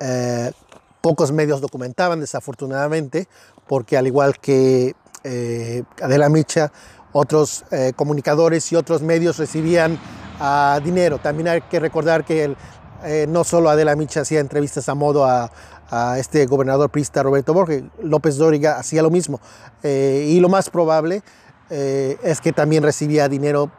Eh, 0.00 0.52
pocos 1.00 1.32
medios 1.32 1.62
documentaban, 1.62 2.20
desafortunadamente, 2.20 3.26
porque 3.70 3.96
al 3.96 4.08
igual 4.08 4.36
que 4.40 4.96
eh, 5.22 5.84
Adela 6.02 6.28
Micha, 6.28 6.72
otros 7.12 7.64
eh, 7.70 7.92
comunicadores 7.94 8.72
y 8.72 8.74
otros 8.74 9.00
medios 9.00 9.38
recibían 9.38 9.96
a 10.40 10.80
dinero. 10.82 11.18
También 11.18 11.46
hay 11.46 11.60
que 11.60 11.78
recordar 11.78 12.24
que 12.24 12.56
eh, 13.04 13.26
no 13.28 13.44
solo 13.44 13.70
Adela 13.70 13.94
Micha 13.94 14.22
hacía 14.22 14.40
entrevistas 14.40 14.88
a 14.88 14.96
modo 14.96 15.24
a, 15.24 15.52
este 16.18 16.46
gobernador 16.46 16.90
prista 16.90 17.22
Roberto 17.22 17.54
Borges, 17.54 17.84
López 18.02 18.36
Dóriga 18.36 18.76
hacía 18.76 19.02
lo 19.02 19.10
mismo. 19.10 19.40
Y 19.82 20.38
lo 20.38 20.48
más 20.48 20.70
probable 20.70 21.22
eh, 21.68 22.16
es 22.22 22.40
que 22.40 22.52
también 22.52 22.84
recibía 22.84 23.28
dinero 23.28 23.72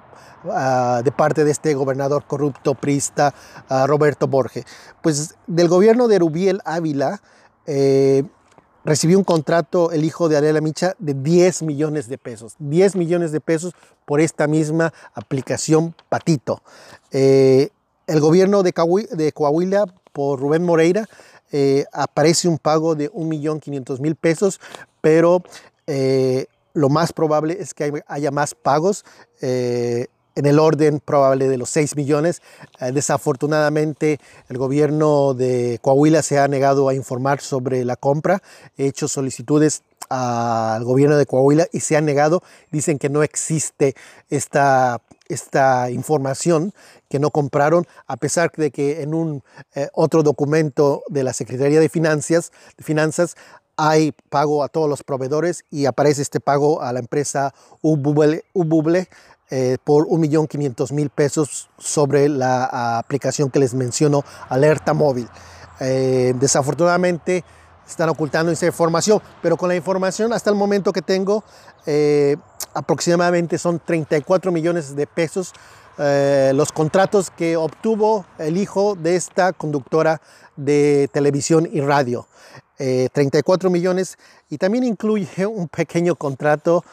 ah, 0.50 1.02
de 1.04 1.12
parte 1.14 1.46
de 1.46 1.52
este 1.52 1.74
gobernador 1.74 2.26
corrupto 2.28 2.76
prista 2.76 3.34
Roberto 3.88 4.28
Borges. 4.28 4.66
Pues 5.02 5.36
del 5.48 5.70
gobierno 5.70 6.10
de 6.10 6.20
Rubiel 6.20 6.62
Ávila 6.66 7.22
recibió 8.84 9.18
un 9.18 9.24
contrato 9.24 9.92
el 9.92 10.04
hijo 10.04 10.30
de 10.30 10.38
Adela 10.38 10.62
Micha 10.62 10.96
de 11.00 11.14
10 11.14 11.64
millones 11.64 12.08
de 12.08 12.18
pesos. 12.18 12.56
10 12.60 12.96
millones 12.96 13.32
de 13.32 13.40
pesos 13.40 13.74
por 14.06 14.22
esta 14.22 14.48
misma 14.48 14.94
aplicación 15.14 15.96
Patito. 16.10 16.62
Eh, 17.12 17.70
el 18.08 18.20
gobierno 18.20 18.64
de, 18.64 18.74
Coahuila, 18.74 19.86
por 20.12 20.40
Rubén 20.40 20.64
Moreira, 20.64 21.08
eh, 21.52 21.86
aparece 21.94 22.48
un 22.48 22.58
pago 22.58 22.96
de 22.96 23.12
1.500.000 23.12 24.16
pesos, 24.16 24.60
pero 25.02 25.44
eh, 25.88 26.46
lo 26.74 26.90
más 26.90 27.14
probable 27.14 27.58
es 27.60 27.74
que 27.74 28.04
haya 28.08 28.32
más 28.32 28.56
pagos 28.56 29.06
en 30.36 30.46
el 30.46 30.60
orden 30.60 31.00
probable 31.00 31.48
de 31.48 31.58
los 31.58 31.70
6 31.70 31.96
millones. 31.96 32.42
Eh, 32.80 32.92
desafortunadamente, 32.92 34.20
el 34.50 34.58
gobierno 34.58 35.34
de 35.34 35.80
Coahuila 35.82 36.22
se 36.22 36.40
ha 36.40 36.48
negado 36.48 36.90
a 36.90 36.94
informar 36.94 37.42
sobre 37.42 37.86
la 37.86 37.96
compra. 37.96 38.42
He 38.78 38.86
hecho 38.86 39.08
solicitudes 39.08 39.84
al 40.10 40.84
gobierno 40.84 41.16
de 41.18 41.26
Coahuila 41.26 41.68
y 41.72 41.80
se 41.80 41.96
ha 41.96 42.02
negado. 42.02 42.44
Dicen 42.72 43.00
que 43.00 43.10
no 43.10 43.24
existe 43.24 43.96
esta, 44.30 45.02
esta 45.30 45.90
información, 45.90 46.74
que 47.10 47.20
no 47.20 47.32
compraron, 47.32 47.88
a 48.08 48.18
pesar 48.18 48.52
de 48.52 48.72
que 48.72 49.02
en 49.02 49.14
un 49.14 49.44
eh, 49.76 49.88
otro 49.94 50.24
documento 50.24 51.04
de 51.08 51.24
la 51.24 51.34
Secretaría 51.34 51.80
de 51.80 51.90
Finanzas, 51.90 52.52
de 52.78 52.84
Finanzas 52.84 53.36
hay 53.78 54.14
pago 54.30 54.64
a 54.64 54.70
todos 54.70 54.90
los 54.90 55.02
proveedores 55.04 55.64
y 55.72 55.86
aparece 55.86 56.22
este 56.22 56.40
pago 56.40 56.82
a 56.82 56.94
la 56.94 57.00
empresa 57.00 57.54
Ububle, 57.82 58.44
Ububle 58.54 59.08
eh, 59.54 59.78
por 59.84 60.08
1.500.000 60.08 61.10
pesos 61.10 61.70
sobre 61.78 62.30
la 62.30 62.98
aplicación 63.00 63.50
que 63.50 63.60
les 63.60 63.74
menciono, 63.74 64.24
Alerta 64.48 64.94
Móvil. 64.94 65.28
Eh, 65.82 66.34
desafortunadamente 66.40 67.44
están 67.86 68.08
ocultando 68.08 68.50
esa 68.54 68.68
información, 68.68 69.22
pero 69.42 69.58
con 69.58 69.68
la 69.68 69.76
información 69.76 70.32
hasta 70.32 70.50
el 70.50 70.56
momento 70.56 70.94
que 70.94 71.02
tengo, 71.02 71.44
eh, 71.86 72.38
aproximadamente 72.74 73.58
son 73.58 73.82
34 73.86 74.54
millones 74.54 74.96
de 74.96 75.06
pesos 75.06 75.52
los 76.54 76.72
contratos 76.72 77.30
que 77.30 77.58
obtuvo 77.58 78.26
el 78.40 78.58
hijo 78.58 78.96
de 78.96 79.16
esta 79.16 79.54
conductora 79.54 80.20
de 80.56 81.10
televisión 81.14 81.70
y 81.72 81.82
radio. 81.82 82.26
34 82.78 83.70
millones 83.70 84.18
y 84.50 84.58
también 84.58 84.84
incluye 84.84 85.46
un 85.46 85.68
pequeño 85.68 86.16
contrato 86.16 86.84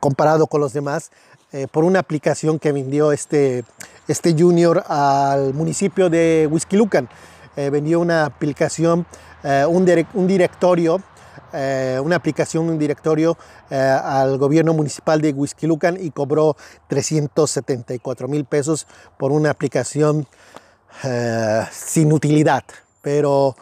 comparado 0.00 0.48
con 0.48 0.60
los 0.60 0.74
demás 0.74 1.10
eh, 1.50 1.66
por 1.70 1.84
una 1.84 2.00
aplicación 2.00 2.58
que 2.58 2.72
vendió 2.72 3.10
este, 3.10 3.64
este 4.06 4.34
junior 4.38 4.84
al 4.86 5.54
municipio 5.54 6.10
de 6.10 6.46
Huizquilucan. 6.50 7.08
Eh, 7.56 7.70
vendió 7.70 8.00
una 8.00 8.26
aplicación, 8.26 9.06
eh, 9.42 9.64
un, 9.66 9.86
directorio, 10.26 11.02
una 12.02 12.16
aplicación, 12.16 12.68
un 12.68 12.78
directorio 12.78 13.38
al 13.70 14.36
gobierno 14.36 14.74
municipal 14.74 15.22
de 15.22 15.32
Huizquilucan 15.32 15.96
y 15.98 16.10
cobró 16.10 16.54
374 16.88 18.28
mil 18.28 18.44
pesos 18.44 18.86
por 19.16 19.32
una 19.32 19.48
aplicación 19.50 20.26
sin 21.72 22.12
utilidad. 22.12 22.64
Pero 23.00 23.56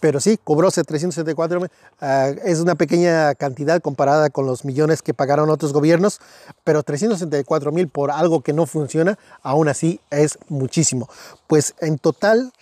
pero 0.00 0.20
sí, 0.20 0.38
cobró 0.42 0.70
374, 0.70 1.66
ah, 2.00 2.28
es 2.44 2.60
una 2.60 2.74
pequeña 2.74 3.34
cantidad 3.34 3.80
comparada 3.80 4.30
con 4.30 4.46
los 4.46 4.64
millones 4.64 5.02
que 5.02 5.14
pagaron 5.14 5.50
otros 5.50 5.72
gobiernos, 5.72 6.20
pero 6.64 6.82
364 6.82 7.70
mil 7.72 7.88
por 7.88 8.10
algo 8.10 8.40
que 8.40 8.52
no 8.52 8.66
funciona, 8.66 9.18
aún 9.42 9.68
así 9.68 10.00
es 10.10 10.38
muchísimo. 10.48 11.08
Pues 11.46 11.74
en 11.80 11.98
total, 11.98 12.52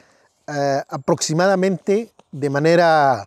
ah, 0.47 0.85
aproximadamente 0.89 2.13
de 2.33 2.51
manera 2.51 3.27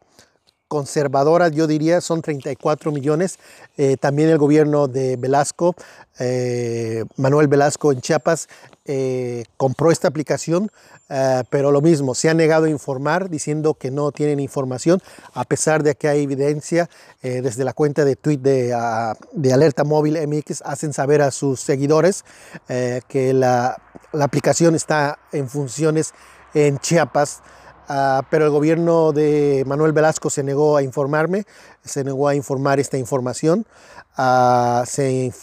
conservadora, 0.72 1.50
yo 1.50 1.68
diría, 1.68 2.00
son 2.00 2.22
34 2.22 2.94
millones. 2.94 3.40
Eh, 3.76 3.98
también 3.98 4.30
el 4.30 4.38
gobierno 4.38 4.88
de 4.88 5.18
Velasco, 5.18 5.76
eh, 6.18 7.04
Manuel 7.18 7.50
Velasco 7.50 7.92
en 7.92 8.00
Chiapas, 8.00 8.48
eh, 8.86 9.44
compró 9.58 9.92
esta 9.92 10.08
aplicación, 10.08 10.72
pero 11.50 11.72
lo 11.74 11.82
mismo, 11.82 12.16
se 12.16 12.30
ha 12.30 12.34
negado 12.34 12.68
a 12.68 12.70
informar 12.70 13.30
diciendo 13.30 13.74
que 13.74 13.92
no 13.92 14.14
tienen 14.14 14.40
información, 14.40 15.02
a 15.34 15.44
pesar 15.44 15.84
de 15.84 15.96
que 15.96 16.08
hay 16.08 16.24
evidencia 16.24 16.90
desde 17.22 17.66
la 17.66 17.74
cuenta 17.74 18.06
de 18.06 18.16
tweet 18.16 18.38
de, 18.38 18.74
ah, 18.74 19.18
de, 19.34 19.52
Alerta 19.52 19.84
Móvil 19.84 20.18
MX, 20.26 20.62
hacen 20.62 20.94
saber 20.94 21.22
a 21.22 21.32
sus 21.32 21.60
seguidores 21.60 22.24
que 23.10 23.34
la 23.34 23.76
aplicación 24.14 24.74
está 24.74 25.20
en 25.34 25.50
funciones 25.50 26.14
en 26.54 26.80
Chiapas. 26.80 27.42
Ah, 27.94 28.26
pero 28.30 28.46
el 28.46 28.52
gobierno 28.52 29.12
de 29.12 29.66
Manuel 29.68 29.92
Velasco 29.92 30.30
se 30.30 30.44
negó 30.44 30.78
a 30.78 30.82
informarme, 30.82 31.44
se 31.84 32.06
negó 32.06 32.30
a 32.30 32.36
informar 32.36 32.80
esta 32.80 32.98
información, 32.98 33.66
ah, 34.16 34.86
se, 34.88 35.34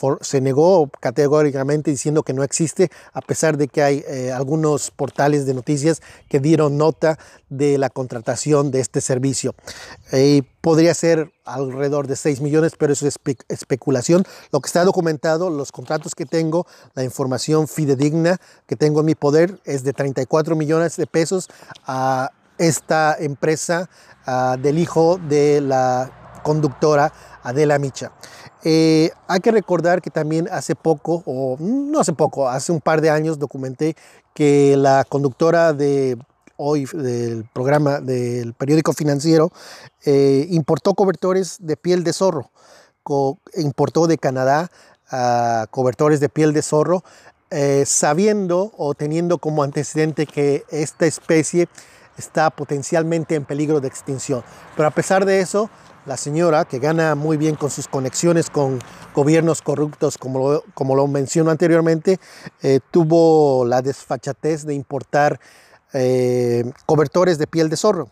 negó 0.41 0.89
categóricamente 0.99 1.91
diciendo 1.91 2.23
que 2.23 2.33
no 2.33 2.43
existe, 2.43 2.91
a 3.13 3.21
pesar 3.21 3.59
de 3.59 3.69
que 3.69 3.83
hay 3.83 4.03
eh, 4.09 4.33
algunos 4.33 4.91
portales 4.91 5.45
de 5.45 5.53
noticias 5.53 6.01
que 6.31 6.41
dieron 6.41 6.79
nota 6.79 7.19
de 7.51 7.77
la 7.77 7.91
contratación 7.91 8.71
de 8.71 8.81
este 8.81 9.03
servicio. 9.03 9.55
podría 10.63 10.95
ser 10.95 11.31
alrededor 11.45 12.07
de 12.07 12.17
6 12.17 12.41
millones, 12.41 12.73
pero 12.79 12.95
eso 12.95 13.07
es 13.07 13.19
especulación. 13.49 14.25
Lo 14.53 14.61
que 14.61 14.69
está 14.69 14.85
documentado, 14.85 15.51
los 15.51 15.71
contratos 15.71 16.15
que 16.15 16.25
tengo, 16.25 16.67
la 16.95 17.05
información 17.05 17.69
fidedigna 17.69 18.39
que 18.67 18.77
tengo 18.77 19.01
en 19.01 19.07
mi 19.07 19.15
poder 19.15 19.61
es 19.65 19.83
de 19.85 19.93
34 19.93 20.57
millones 20.57 20.97
de 20.97 21.07
pesos 21.07 21.49
a 21.87 22.31
esta 22.59 23.17
empresa 23.19 23.89
ah, 24.27 24.57
del 24.61 24.79
hijo 24.79 25.19
de 25.19 25.61
la 25.61 26.41
conductora 26.43 27.13
Adela 27.43 27.79
Micha. 27.79 28.13
Eh, 28.65 29.11
hay 29.29 29.41
que 29.41 29.51
recordar 29.51 30.03
que 30.03 30.11
también 30.11 30.49
hace 30.51 30.75
poco, 30.75 31.23
o 31.27 31.57
no 31.61 32.01
hace 32.01 32.13
poco, 32.13 32.49
hace 32.49 32.73
un 32.73 32.81
par 32.81 33.01
de 33.01 33.11
años 33.11 33.39
documenté 33.39 33.97
que 34.35 34.77
la 34.77 35.05
conductora 35.09 35.73
de 35.73 36.19
hoy 36.57 36.87
del 36.93 37.45
programa 37.53 38.01
del 38.01 38.53
periódico 38.55 38.93
financiero 38.93 39.53
eh, 40.05 40.47
importó 40.51 40.95
cobertores 40.95 41.57
de 41.61 41.77
piel 41.77 42.03
de 42.03 42.13
zorro, 42.13 42.51
importó 43.55 44.07
de 44.07 44.19
Canadá 44.19 44.71
uh, 45.13 45.67
cobertores 45.71 46.21
de 46.21 46.29
piel 46.29 46.53
de 46.53 46.63
zorro, 46.63 47.05
eh, 47.51 47.85
sabiendo 47.87 48.73
o 48.77 48.95
teniendo 48.95 49.39
como 49.39 49.63
antecedente 49.63 50.27
que 50.27 50.65
esta 50.71 51.07
especie 51.07 51.69
está 52.19 52.51
potencialmente 52.51 53.35
en 53.35 53.45
peligro 53.45 53.81
de 53.81 53.89
extinción. 53.89 54.43
Pero 54.77 54.89
a 54.89 54.91
pesar 54.91 55.25
de 55.25 55.41
eso, 55.41 55.71
la 56.09 56.17
señora, 56.17 56.65
que 56.65 56.79
gana 56.79 57.15
muy 57.15 57.37
bien 57.37 57.55
con 57.55 57.71
sus 57.71 57.87
conexiones 57.87 58.51
con 58.51 58.79
gobiernos 59.15 59.63
corruptos, 59.63 60.17
como 60.17 60.39
lo, 60.39 60.65
como 60.75 60.97
lo 60.97 61.07
menciono 61.07 61.51
anteriormente, 61.51 62.19
eh, 62.63 62.81
tuvo 62.91 63.65
la 63.67 63.83
desfachatez 63.83 64.65
de 64.65 64.75
importar 64.75 65.39
eh, 65.93 66.65
cobertores 66.87 67.39
de 67.39 67.47
piel 67.47 67.69
de 67.69 67.77
zorro. 67.77 68.09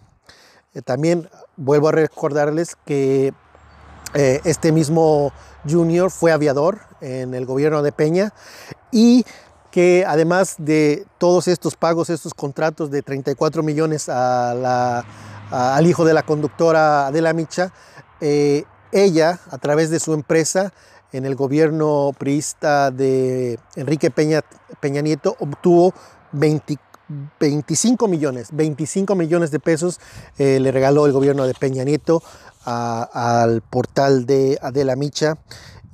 Eh, 0.74 0.82
también 0.82 1.28
vuelvo 1.56 1.88
a 1.88 1.92
recordarles 1.92 2.76
que 2.84 3.32
este 4.14 4.72
mismo 4.72 5.30
Junior 5.68 6.10
fue 6.10 6.32
aviador 6.32 6.78
en 7.02 7.34
el 7.34 7.44
gobierno 7.44 7.82
de 7.82 7.92
Peña 7.92 8.32
y 8.90 9.26
que 9.76 10.06
además 10.08 10.54
de 10.56 11.04
todos 11.18 11.48
estos 11.48 11.76
pagos, 11.76 12.08
estos 12.08 12.32
contratos 12.32 12.90
de 12.90 13.02
34 13.02 13.62
millones 13.62 14.08
al 14.08 15.04
hijo 15.86 16.06
de 16.06 16.14
la 16.14 16.22
conductora 16.22 17.08
Adela 17.08 17.34
Micha, 17.34 17.74
eh, 18.22 18.64
ella, 18.90 19.38
a 19.50 19.58
través 19.58 19.90
de 19.90 20.00
su 20.00 20.14
empresa, 20.14 20.72
en 21.12 21.26
el 21.26 21.34
gobierno 21.34 22.12
priista 22.16 22.90
de 22.90 23.58
Enrique 23.74 24.10
Peña, 24.10 24.40
Peña 24.80 25.02
Nieto, 25.02 25.36
obtuvo 25.40 25.92
25 26.32 28.08
millones, 28.08 28.48
25 28.52 29.14
millones 29.14 29.50
de 29.50 29.60
pesos 29.60 30.00
eh, 30.38 30.58
le 30.58 30.72
regaló 30.72 31.04
el 31.04 31.12
gobierno 31.12 31.46
de 31.46 31.52
Peña 31.52 31.84
Nieto 31.84 32.22
al 32.64 33.60
portal 33.60 34.24
de 34.24 34.58
Adela 34.62 34.96
Micha 34.96 35.36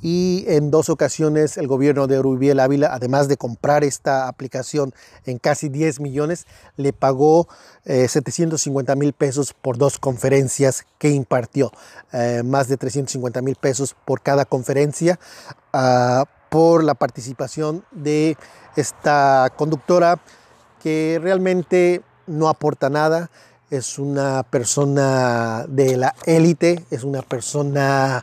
y 0.02 0.44
en 0.48 0.72
dos 0.72 0.88
ocasiones 0.88 1.56
el 1.56 1.68
gobierno 1.68 2.08
de 2.08 2.20
Rubiel 2.20 2.58
Ávila, 2.58 2.92
además 2.92 3.28
de 3.28 3.36
comprar 3.36 3.84
esta 3.84 4.26
aplicación 4.26 4.92
en 5.24 5.38
casi 5.38 5.68
10 5.68 6.00
millones, 6.00 6.46
le 6.76 6.92
pagó 6.92 7.48
750 7.84 8.92
eh, 8.92 8.96
mil 8.96 9.12
pesos 9.12 9.54
por 9.54 9.78
dos 9.78 9.98
conferencias 9.98 10.84
que 10.98 11.10
impartió, 11.10 11.70
eh, 12.12 12.42
más 12.44 12.66
de 12.66 12.76
350 12.76 13.40
mil 13.42 13.54
pesos 13.54 13.94
por 14.04 14.20
cada 14.22 14.44
conferencia 14.44 15.20
ah, 15.72 16.24
por 16.50 16.82
la 16.82 16.94
participación 16.94 17.84
de 17.92 18.36
esta 18.76 19.52
conductora 19.56 20.20
que 20.82 21.20
realmente 21.22 22.02
no 22.26 22.48
aporta 22.48 22.90
nada, 22.90 23.30
es 23.70 23.98
una 23.98 24.42
persona 24.42 25.64
de 25.68 25.96
la 25.96 26.14
élite, 26.26 26.84
es 26.90 27.04
una 27.04 27.22
persona 27.22 28.22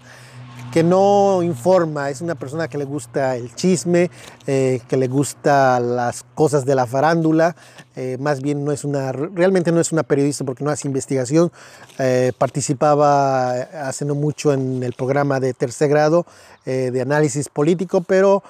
que 0.72 0.84
no 0.84 1.42
informa, 1.42 2.12
es 2.12 2.22
una 2.22 2.36
persona 2.36 2.68
que 2.68 2.78
le 2.78 2.86
gusta 2.86 3.36
el 3.36 3.56
chisme, 3.56 4.12
eh, 4.46 4.82
que 4.88 4.98
le 4.98 5.08
gusta 5.08 5.80
las 5.80 6.24
cosas 6.36 6.64
de 6.64 6.76
la 6.76 6.86
farándula, 6.86 7.56
eh, 7.96 8.18
más 8.20 8.42
bien 8.42 8.64
no 8.64 8.72
es 8.72 8.84
una, 8.84 9.12
realmente 9.12 9.72
no 9.72 9.80
es 9.80 9.92
una 9.92 10.04
periodista 10.04 10.46
porque 10.46 10.64
no 10.64 10.70
hace 10.70 10.88
investigación, 10.88 11.52
eh, 11.98 12.34
participaba 12.38 13.52
hace 13.52 14.06
no 14.06 14.14
mucho 14.14 14.54
en 14.54 14.84
el 14.84 14.94
programa 14.94 15.40
de 15.40 15.54
tercer 15.54 15.90
grado 15.90 16.26
de 16.66 17.02
análisis 17.02 17.50
político, 17.50 18.02
pero 18.02 18.44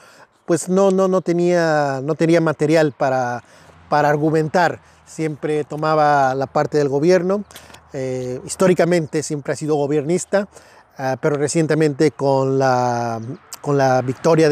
pues 0.45 0.67
no, 0.67 0.91
no, 0.91 1.07
no, 1.07 1.21
tenía, 1.21 2.01
no 2.03 2.15
tenía 2.15 2.41
material 2.41 2.91
para, 2.91 3.45
para 3.87 4.09
argumentar, 4.09 4.81
siempre 5.05 5.63
tomaba 5.63 6.35
la 6.35 6.47
parte 6.47 6.77
del 6.77 6.89
gobierno, 6.89 7.45
históricamente 8.45 9.23
siempre 9.23 9.53
ha 9.53 9.55
sido 9.55 9.75
gobernista, 9.75 10.49
Ah, 11.01 11.15
pero 11.15 11.37
recientemente 11.37 12.11
con 12.11 12.59
la, 12.59 13.21
con 13.61 13.77
la 13.77 14.01
victoria 14.01 14.49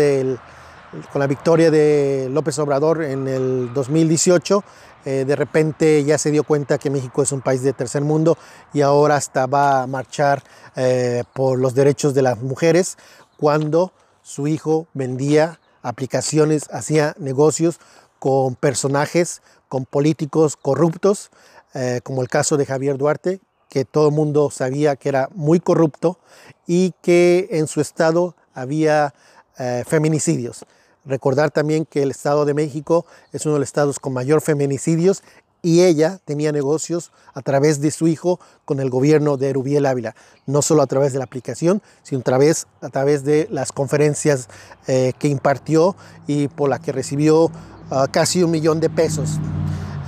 con 1.12 1.20
la 1.20 1.28
victoria 1.28 1.70
de 1.70 2.30
López 2.32 2.58
Obrador 2.60 3.04
en 3.04 3.28
el 3.28 3.74
2018, 3.74 4.64
eh, 5.04 5.26
de 5.28 5.36
repente 5.36 6.06
ya 6.06 6.18
se 6.18 6.32
dio 6.32 6.46
cuenta 6.46 6.78
que 6.78 6.90
México 6.90 7.22
es 7.22 7.34
un 7.34 7.42
país 7.42 7.64
de 7.64 7.74
tercer 7.74 8.02
mundo 8.02 8.38
y 8.74 8.80
ahora 8.80 9.18
hasta 9.18 9.46
va 9.46 9.82
a 9.82 9.88
marchar 9.88 10.42
eh, 10.78 11.26
por 11.34 11.60
los 11.60 11.76
derechos 11.76 12.14
de 12.14 12.22
las 12.22 12.42
mujeres 12.42 12.98
cuando 13.36 13.92
su 14.22 14.48
hijo 14.48 14.88
vendía 14.94 15.60
aplicaciones, 15.82 16.70
hacía 16.72 17.14
negocios 17.20 17.78
con 18.20 18.56
personajes, 18.56 19.42
con 19.68 19.84
políticos 19.84 20.56
corruptos, 20.56 21.30
eh, 21.74 22.00
como 22.06 22.22
el 22.22 22.30
caso 22.30 22.56
de 22.56 22.66
Javier 22.66 22.98
Duarte, 22.98 23.42
que 23.70 23.86
todo 23.86 24.10
el 24.10 24.16
mundo 24.16 24.50
sabía 24.52 24.96
que 24.96 25.10
era 25.10 25.30
muy 25.34 25.60
corrupto 25.60 26.20
y 26.66 26.94
que 27.02 27.48
en 27.52 27.68
su 27.68 27.82
estado 27.82 28.36
había 28.54 29.14
eh, 29.60 29.84
feminicidios. 29.88 30.66
Recordar 31.06 31.52
también 31.52 31.86
que 31.86 32.04
el 32.04 32.12
Estado 32.12 32.44
de 32.44 32.54
México 32.54 33.06
es 33.32 33.46
uno 33.46 33.56
de 33.56 33.60
los 33.62 33.70
estados 33.70 34.00
con 34.00 34.14
mayor 34.14 34.42
feminicidios 34.42 35.24
y 35.62 35.84
ella 35.84 36.20
tenía 36.26 36.52
negocios 36.52 37.12
a 37.34 37.42
través 37.42 37.82
de 37.82 37.92
su 37.92 38.08
hijo 38.08 38.40
con 38.66 38.80
el 38.80 38.90
gobierno 38.90 39.38
de 39.38 39.54
Rubiel 39.54 39.86
Ávila, 39.86 40.16
no 40.46 40.62
solo 40.62 40.82
a 40.82 40.88
través 40.88 41.14
de 41.14 41.20
la 41.20 41.26
aplicación, 41.26 41.82
sino 42.04 42.22
a 42.22 42.24
través, 42.24 42.68
a 42.82 42.90
través 42.90 43.24
de 43.24 43.48
las 43.50 43.72
conferencias 43.72 44.50
eh, 44.88 45.14
que 45.18 45.28
impartió 45.28 45.96
y 46.28 46.48
por 46.50 46.70
la 46.70 46.80
que 46.80 46.92
recibió 46.92 47.52
ah, 47.90 48.08
casi 48.12 48.44
un 48.44 48.52
millón 48.52 48.80
de 48.80 48.90
pesos. 48.90 49.40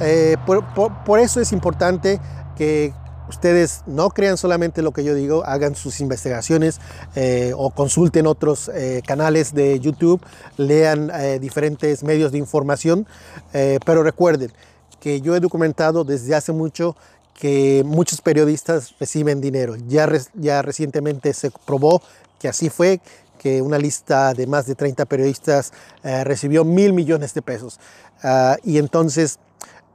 Eh, 0.01 0.37
por 0.45 1.19
eso 1.19 1.41
es 1.41 1.51
importante 1.51 2.19
que 2.55 2.93
ustedes 3.29 3.83
no 3.85 4.09
crean 4.09 4.37
solamente 4.37 4.81
lo 4.81 4.91
que 4.91 5.03
yo 5.03 5.13
digo, 5.13 5.45
hagan 5.45 5.75
sus 5.75 6.01
investigaciones 6.01 6.79
eh, 7.15 7.53
o 7.55 7.69
consulten 7.69 8.27
otros 8.27 8.69
eh, 8.73 9.01
canales 9.05 9.53
de 9.53 9.79
YouTube, 9.79 10.21
lean 10.57 11.11
eh, 11.13 11.39
diferentes 11.39 12.03
medios 12.03 12.31
de 12.31 12.39
información, 12.39 13.07
pero 13.51 14.03
recuerden 14.03 14.51
que 14.99 15.21
yo 15.21 15.35
he 15.35 15.39
documentado 15.39 16.03
desde 16.03 16.35
hace 16.35 16.51
mucho 16.51 16.95
que 17.33 17.83
muchos 17.85 18.21
periodistas 18.21 18.93
reciben 18.99 19.39
dinero. 19.41 19.75
Ya, 19.87 20.61
recientemente 20.61 21.33
se 21.33 21.51
probó 21.65 22.01
que 22.39 22.47
así 22.49 22.69
fue, 22.69 22.99
que 23.37 23.61
una 23.61 23.77
lista 23.77 24.33
de 24.33 24.45
más 24.45 24.65
de 24.65 24.75
30 24.75 25.05
periodistas 25.05 25.71
recibió 26.03 26.65
mil 26.65 26.93
millones 26.93 27.33
de 27.33 27.41
pesos. 27.41 27.79
Ah, 28.21 28.57
y 28.63 28.77
entonces 28.77 29.39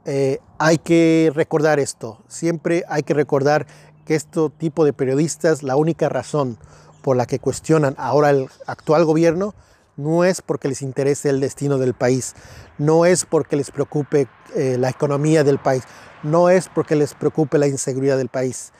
eh, 0.05 0.39
hay 0.59 0.77
que 0.77 1.31
recordar 1.33 1.79
esto, 1.79 2.21
siempre 2.27 2.83
hay 2.87 3.03
que 3.03 3.13
recordar 3.13 3.65
que 4.05 4.15
este 4.15 4.49
tipo 4.57 4.85
de 4.85 4.93
periodistas, 4.93 5.63
la 5.63 5.75
única 5.75 6.09
razón 6.09 6.57
por 7.01 7.17
la 7.17 7.25
que 7.25 7.39
cuestionan 7.39 7.95
ahora 7.97 8.29
el 8.29 8.47
actual 8.67 9.03
gobierno, 9.05 9.55
no 9.97 10.23
es 10.23 10.41
porque 10.41 10.67
les 10.67 10.81
interese 10.81 11.29
el 11.29 11.39
destino 11.39 11.77
del 11.77 11.93
país, 11.93 12.35
no 12.77 13.05
es 13.05 13.25
porque 13.25 13.55
les 13.55 13.71
preocupe 13.71 14.27
eh, 14.55 14.77
la 14.77 14.89
economía 14.89 15.43
del 15.43 15.57
país, 15.57 15.83
no 16.23 16.49
es 16.49 16.69
porque 16.69 16.95
les 16.95 17.13
preocupe 17.13 17.57
la 17.57 17.67
inseguridad 17.67 18.17
del 18.17 18.29
país. 18.29 18.73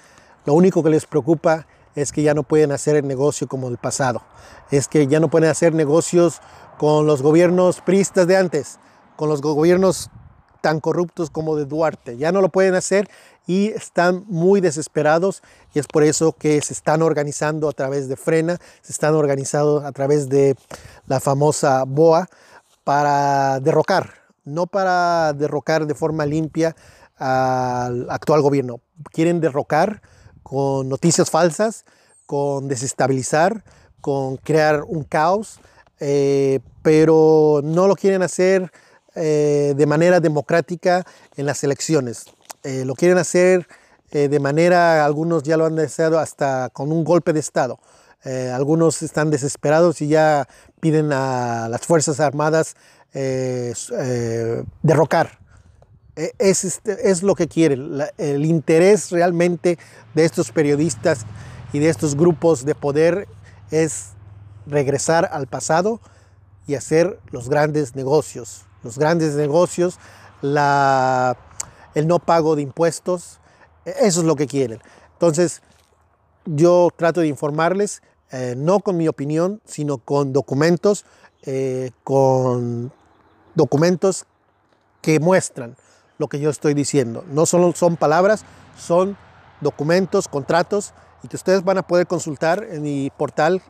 Lo 0.45 0.53
único 0.53 0.83
que 0.83 0.89
les 0.89 1.05
preocupa 1.05 1.67
es 1.95 2.11
que 2.11 2.21
ya 2.21 2.33
no 2.33 2.43
pueden 2.43 2.71
hacer 2.71 2.97
el 2.97 3.07
negocio 3.07 3.47
como 3.47 3.69
el 3.69 3.77
pasado, 3.77 4.21
es 4.69 4.87
que 4.87 5.07
ya 5.07 5.19
no 5.19 5.29
pueden 5.29 5.49
hacer 5.49 5.73
negocios 5.73 6.41
con 6.77 7.07
los 7.07 7.21
gobiernos 7.21 7.81
priistas 7.81 8.27
de 8.27 8.37
antes, 8.37 8.79
con 9.15 9.29
los 9.29 9.41
gobiernos 9.41 10.11
tan 10.65 10.79
corruptos 10.79 11.29
como 11.29 11.55
de 11.55 11.65
Duarte. 11.65 12.17
Ya 12.17 12.31
no 12.31 12.41
lo 12.41 12.49
pueden 12.49 12.73
hacer 12.73 13.07
y 13.45 13.67
están 13.67 14.25
muy 14.27 14.61
desesperados 14.61 15.43
y 15.75 15.79
es 15.79 15.85
por 15.85 16.01
eso 16.01 16.31
que 16.31 16.59
se 16.63 16.73
están 16.73 17.03
organizando 17.03 17.69
a 17.69 17.71
través 17.71 18.07
de 18.09 18.15
Frena, 18.15 18.57
se 18.81 18.91
están 18.91 19.13
organizando 19.13 19.85
a 19.85 19.91
través 19.91 20.27
de 20.27 20.55
la 21.05 21.19
famosa 21.19 21.83
BOA 21.85 22.27
para 22.83 23.59
derrocar, 23.59 24.09
no 24.43 24.65
para 24.65 25.33
derrocar 25.33 25.85
de 25.85 25.93
forma 25.93 26.25
limpia 26.25 26.75
al 27.15 28.09
actual 28.09 28.41
gobierno. 28.41 28.79
Quieren 29.11 29.41
derrocar 29.41 30.01
con 30.41 30.89
noticias 30.89 31.29
falsas, 31.29 31.85
con 32.25 32.67
desestabilizar, 32.67 33.63
con 34.01 34.37
crear 34.37 34.81
un 34.81 35.03
caos, 35.03 35.59
eh, 35.99 36.59
pero 36.81 37.61
no 37.63 37.85
lo 37.85 37.95
quieren 37.95 38.23
hacer 38.23 38.71
eh, 39.15 39.73
de 39.77 39.85
manera 39.85 40.19
democrática 40.19 41.05
en 41.37 41.45
las 41.45 41.63
elecciones. 41.63 42.25
Eh, 42.63 42.83
lo 42.83 42.95
quieren 42.95 43.17
hacer 43.17 43.65
eh, 44.11 44.27
de 44.27 44.39
manera, 44.41 45.05
algunos 45.05 45.43
ya 45.43 45.55
lo 45.55 45.65
han 45.65 45.77
deseado 45.77 46.19
hasta 46.19 46.69
con 46.73 46.91
un 46.91 47.05
golpe 47.05 47.31
de 47.31 47.39
Estado. 47.39 47.79
algunos 48.53 49.03
están 49.03 49.29
desesperados 49.29 50.01
y 50.01 50.07
ya 50.07 50.47
piden 50.81 51.13
a 51.13 51.69
las 51.69 51.81
Fuerzas 51.81 52.19
Armadas 52.19 52.75
derrocar. 54.81 55.39
E, 56.15 56.31
es, 56.39 56.65
este, 56.65 57.11
es, 57.11 57.23
lo 57.23 57.35
que 57.35 57.47
quieren. 57.47 58.01
el 58.17 58.45
interés 58.45 59.11
realmente 59.11 59.77
de 60.15 60.25
estos 60.25 60.51
periodistas 60.51 61.25
y 61.71 61.79
de 61.79 61.89
estos 61.89 62.15
grupos 62.15 62.65
de 62.65 62.73
poder 62.73 63.27
es 63.69 64.09
regresar 64.65 65.29
al 65.31 65.47
pasado 65.47 66.01
y 66.67 66.75
hacer 66.75 67.19
los 67.31 67.47
grandes 67.47 67.95
negocios 67.95 68.65
los 68.85 68.97
grandes 68.97 69.33
negocios, 69.33 69.97
el 70.41 72.07
no 72.07 72.19
pago 72.19 72.55
de 72.55 72.61
impuestos, 72.61 73.39
e, 73.83 73.93
eso 74.01 74.21
es 74.21 74.25
lo 74.25 74.35
que 74.35 74.47
quieren. 74.47 74.79
Entonces, 75.13 75.61
yo 76.45 76.89
trato 76.95 77.21
de 77.21 77.27
informarles, 77.27 78.01
eh, 78.31 78.53
no 78.55 78.79
con 78.79 78.95
mi 78.95 79.07
opinión, 79.07 79.61
sino 79.65 79.97
con 79.97 80.31
documentos, 80.31 81.03
eh, 81.43 81.91
con 82.03 82.93
documentos 83.55 84.25
que 85.01 85.19
muestran 85.19 85.75
lo 86.17 86.27
que 86.27 86.39
yo 86.39 86.49
estoy 86.49 86.73
diciendo. 86.73 87.23
No 87.29 87.45
solo 87.45 87.73
son 87.73 87.97
palabras, 87.97 88.45
son 88.77 89.17
documentos, 89.61 90.27
contratos 90.27 90.93
y 91.23 91.27
que 91.27 91.35
ustedes 91.35 91.63
van 91.63 91.79
a 91.79 91.87
poder 91.87 92.05
consultar 92.07 92.65
en 92.69 92.83
mi 92.83 93.11
portal 93.17 93.61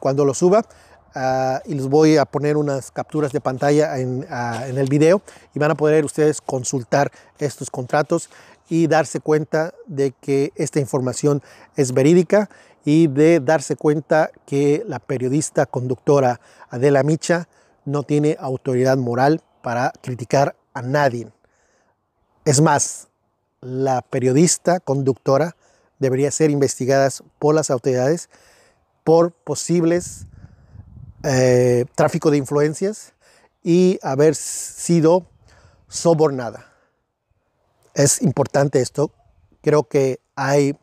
cuando 0.00 0.24
lo 0.24 0.34
suba. 0.34 0.62
Uh, 1.14 1.58
y 1.66 1.74
les 1.74 1.86
voy 1.88 2.16
a 2.16 2.24
poner 2.24 2.56
unas 2.56 2.90
capturas 2.90 3.32
de 3.32 3.40
pantalla 3.42 3.98
en, 3.98 4.20
uh, 4.20 4.64
en, 4.64 4.78
el 4.78 4.88
video 4.88 5.20
y 5.54 5.58
van 5.58 5.70
a 5.70 5.74
poder 5.74 6.06
ustedes 6.06 6.40
consultar 6.40 7.12
estos 7.38 7.70
contratos 7.70 8.30
y 8.70 8.86
darse 8.86 9.20
cuenta 9.20 9.74
de 9.86 10.12
que 10.12 10.52
esta 10.56 10.80
información 10.80 11.42
es 11.76 11.92
verídica 11.92 12.48
y 12.86 13.08
de 13.08 13.40
darse 13.40 13.76
cuenta 13.76 14.30
que 14.46 14.84
la 14.86 15.00
periodista 15.00 15.66
conductora 15.66 16.40
Adela 16.70 17.02
Micha 17.02 17.46
no 17.84 18.04
tiene 18.04 18.36
autoridad 18.40 18.96
moral 18.96 19.42
para 19.60 19.92
criticar 20.00 20.56
a 20.72 20.80
nadie. 20.80 21.28
Es 22.46 22.62
más, 22.62 23.08
la 23.60 24.00
periodista 24.00 24.80
conductora 24.80 25.56
debería 25.98 26.30
ser 26.30 26.50
investigada 26.50 27.08
por 27.38 27.54
las 27.54 27.70
autoridades 27.70 28.30
por 29.04 29.32
posibles 29.32 30.26
eh, 31.24 31.84
tráfico 31.94 32.30
de 32.30 32.38
influencias 32.38 33.12
y 33.62 33.98
haber 34.02 34.34
sido 34.34 35.26
sobornada. 35.88 36.72
Es 37.94 38.22
importante 38.22 38.80
esto. 38.80 39.12
Creo 39.60 39.84
que 39.84 40.20
hay 40.34 40.76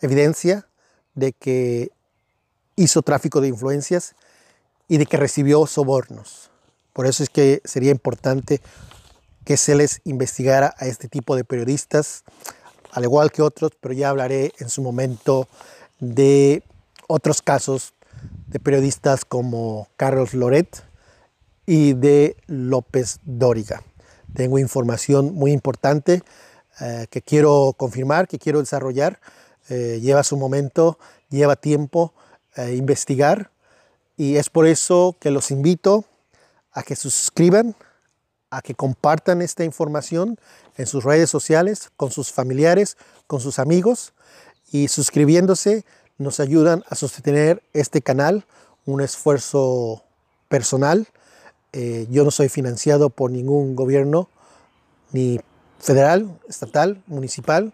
evidencia 0.00 0.66
de 1.14 1.32
que 1.32 1.90
hizo 2.74 3.02
tráfico 3.02 3.40
de 3.40 3.48
influencias 3.48 4.14
y 4.88 4.98
de 4.98 5.06
que 5.06 5.16
recibió 5.16 5.66
sobornos. 5.66 6.50
Por 6.92 7.06
eso 7.06 7.22
es 7.22 7.28
que 7.28 7.60
sería 7.64 7.90
importante 7.90 8.60
que 9.44 9.56
se 9.56 9.74
les 9.74 10.00
investigara 10.04 10.74
a 10.78 10.86
este 10.86 11.08
tipo 11.08 11.36
de 11.36 11.44
periodistas, 11.44 12.24
al 12.90 13.04
igual 13.04 13.30
que 13.30 13.42
otros, 13.42 13.72
pero 13.80 13.94
ya 13.94 14.08
hablaré 14.08 14.52
en 14.58 14.68
su 14.68 14.82
momento 14.82 15.46
de 16.00 16.62
otros 17.06 17.42
casos 17.42 17.92
de 18.46 18.60
periodistas 18.60 19.24
como 19.24 19.88
Carlos 19.96 20.34
Loret 20.34 20.84
y 21.66 21.94
de 21.94 22.36
López 22.46 23.18
Dóriga. 23.24 23.82
Tengo 24.34 24.58
información 24.58 25.34
muy 25.34 25.52
importante 25.52 26.22
eh, 26.80 27.06
que 27.10 27.22
quiero 27.22 27.74
confirmar, 27.76 28.28
que 28.28 28.38
quiero 28.38 28.60
desarrollar. 28.60 29.20
Eh, 29.68 29.98
lleva 30.00 30.22
su 30.22 30.36
momento, 30.36 30.98
lleva 31.28 31.56
tiempo 31.56 32.14
eh, 32.56 32.74
investigar 32.76 33.50
y 34.16 34.36
es 34.36 34.48
por 34.48 34.66
eso 34.66 35.16
que 35.20 35.30
los 35.30 35.50
invito 35.50 36.04
a 36.72 36.82
que 36.82 36.94
suscriban, 36.94 37.74
a 38.50 38.62
que 38.62 38.74
compartan 38.74 39.42
esta 39.42 39.64
información 39.64 40.38
en 40.76 40.86
sus 40.86 41.02
redes 41.02 41.30
sociales, 41.30 41.90
con 41.96 42.10
sus 42.10 42.32
familiares, 42.32 42.96
con 43.26 43.40
sus 43.40 43.58
amigos 43.58 44.12
y 44.70 44.88
suscribiéndose 44.88 45.84
nos 46.18 46.40
ayudan 46.40 46.84
a 46.88 46.94
sostener 46.94 47.62
este 47.72 48.02
canal, 48.02 48.46
un 48.84 49.00
esfuerzo 49.00 50.02
personal. 50.48 51.08
Eh, 51.72 52.06
yo 52.10 52.24
no 52.24 52.30
soy 52.30 52.48
financiado 52.48 53.10
por 53.10 53.30
ningún 53.30 53.76
gobierno, 53.76 54.28
ni 55.12 55.40
federal, 55.78 56.38
estatal, 56.48 57.02
municipal, 57.06 57.72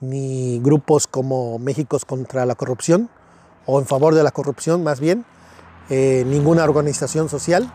ni 0.00 0.60
grupos 0.60 1.06
como 1.06 1.58
México 1.58 1.98
contra 2.06 2.46
la 2.46 2.54
corrupción, 2.54 3.10
o 3.66 3.78
en 3.78 3.86
favor 3.86 4.14
de 4.14 4.22
la 4.22 4.30
corrupción 4.30 4.82
más 4.82 5.00
bien, 5.00 5.24
eh, 5.90 6.24
ninguna 6.26 6.64
organización 6.64 7.28
social. 7.28 7.72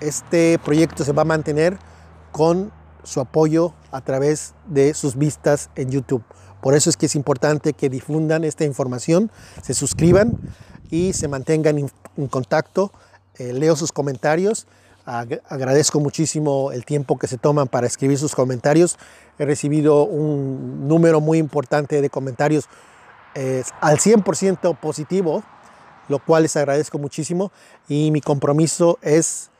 Este 0.00 0.58
proyecto 0.64 1.04
se 1.04 1.12
va 1.12 1.22
a 1.22 1.26
mantener 1.26 1.78
con 2.30 2.72
su 3.04 3.20
apoyo 3.20 3.74
a 3.90 4.00
través 4.00 4.54
de 4.66 4.94
sus 4.94 5.16
vistas 5.16 5.70
en 5.74 5.90
YouTube. 5.90 6.22
Por 6.62 6.76
eso 6.76 6.88
es 6.88 6.96
que 6.96 7.06
es 7.06 7.16
importante 7.16 7.72
que 7.72 7.90
difundan 7.90 8.44
esta 8.44 8.64
información, 8.64 9.32
se 9.62 9.74
suscriban 9.74 10.38
y 10.90 11.12
se 11.12 11.26
mantengan 11.26 11.76
en 12.16 12.28
contacto. 12.28 12.92
Eh, 13.38 13.52
leo 13.52 13.74
sus 13.74 13.90
comentarios. 13.90 14.68
agradezco 15.04 15.98
muchísimo 15.98 16.70
el 16.70 16.84
tiempo 16.84 17.18
que 17.18 17.26
se 17.26 17.36
toman 17.36 17.66
para 17.66 17.88
escribir 17.88 18.16
sus 18.16 18.36
comentarios. 18.36 18.96
He 19.40 19.44
recibido 19.44 20.04
un 20.04 20.86
número 20.86 21.20
muy 21.20 21.38
importante 21.38 22.00
de 22.00 22.08
comentarios 22.08 22.68
al 23.80 23.98
100% 23.98 24.78
positivo, 24.78 25.42
lo 26.08 26.20
cual 26.20 26.44
les 26.44 26.56
agradezco 26.56 26.98
muchísimo. 26.98 27.50
Y 27.88 28.12
mi 28.12 28.20
compromiso 28.20 29.00
es 29.02 29.50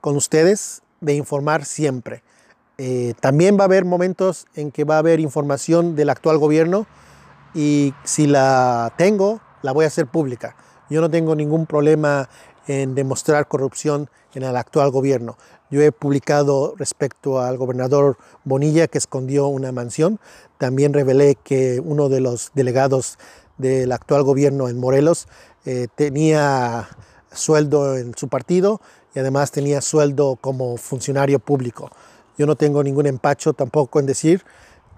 con 0.00 0.14
ustedes 0.14 0.82
de 1.00 1.14
informar 1.14 1.64
siempre. 1.64 2.22
Eh, 2.76 3.14
también 3.20 3.56
va 3.56 3.62
a 3.62 3.64
haber 3.64 3.84
momentos 3.84 4.46
en 4.54 4.72
que 4.72 4.84
va 4.84 4.96
a 4.96 4.98
haber 4.98 5.20
información 5.20 5.94
del 5.94 6.10
actual 6.10 6.38
gobierno 6.38 6.86
y 7.54 7.94
si 8.02 8.26
la 8.26 8.92
tengo, 8.96 9.40
la 9.62 9.72
voy 9.72 9.84
a 9.84 9.88
hacer 9.88 10.06
pública. 10.06 10.56
Yo 10.90 11.00
no 11.00 11.10
tengo 11.10 11.36
ningún 11.36 11.66
problema 11.66 12.28
en 12.66 12.94
demostrar 12.94 13.46
corrupción 13.46 14.10
en 14.34 14.42
el 14.42 14.56
actual 14.56 14.90
gobierno. 14.90 15.36
Yo 15.70 15.80
he 15.82 15.92
publicado 15.92 16.74
respecto 16.76 17.40
al 17.40 17.56
gobernador 17.56 18.18
Bonilla 18.44 18.88
que 18.88 18.98
escondió 18.98 19.46
una 19.46 19.72
mansión. 19.72 20.18
También 20.58 20.92
revelé 20.92 21.36
que 21.36 21.80
uno 21.84 22.08
de 22.08 22.20
los 22.20 22.50
delegados 22.54 23.18
del 23.56 23.92
actual 23.92 24.24
gobierno 24.24 24.68
en 24.68 24.78
Morelos 24.78 25.28
eh, 25.64 25.86
tenía 25.94 26.88
sueldo 27.32 27.96
en 27.96 28.14
su 28.16 28.28
partido 28.28 28.80
y 29.14 29.20
además 29.20 29.52
tenía 29.52 29.80
sueldo 29.80 30.36
como 30.40 30.76
funcionario 30.76 31.38
público. 31.38 31.90
Yo 32.36 32.46
no 32.46 32.56
tengo 32.56 32.82
ningún 32.82 33.06
empacho 33.06 33.52
tampoco 33.52 34.00
en 34.00 34.06
decir 34.06 34.44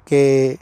que 0.04 0.58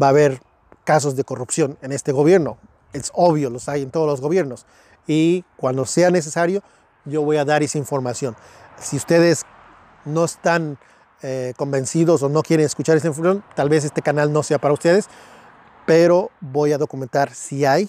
va 0.00 0.06
a 0.06 0.10
haber 0.10 0.42
casos 0.84 1.16
de 1.16 1.24
corrupción 1.24 1.78
en 1.82 1.92
este 1.92 2.12
gobierno. 2.12 2.58
Es 2.92 3.10
obvio, 3.14 3.50
los 3.50 3.68
hay 3.68 3.82
en 3.82 3.90
todos 3.90 4.06
los 4.06 4.20
gobiernos. 4.20 4.66
Y 5.06 5.44
cuando 5.56 5.86
sea 5.86 6.10
necesario, 6.10 6.62
yo 7.04 7.22
voy 7.22 7.36
a 7.36 7.44
dar 7.44 7.62
esa 7.62 7.78
información. 7.78 8.36
Si 8.78 8.96
ustedes 8.96 9.44
no 10.04 10.24
están 10.24 10.78
eh, 11.22 11.54
convencidos 11.56 12.22
o 12.22 12.28
no 12.28 12.42
quieren 12.42 12.66
escuchar 12.66 12.96
esa 12.96 13.08
información, 13.08 13.44
tal 13.54 13.68
vez 13.68 13.84
este 13.84 14.02
canal 14.02 14.32
no 14.32 14.42
sea 14.42 14.58
para 14.58 14.74
ustedes, 14.74 15.08
pero 15.86 16.30
voy 16.40 16.72
a 16.72 16.78
documentar 16.78 17.34
si 17.34 17.64
hay 17.64 17.88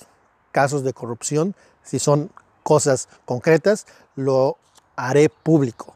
casos 0.52 0.84
de 0.84 0.94
corrupción, 0.94 1.56
si 1.84 2.00
son 2.00 2.32
cosas 2.64 3.10
concretas, 3.26 3.88
lo 4.16 4.58
haré 4.96 5.30
público. 5.30 5.96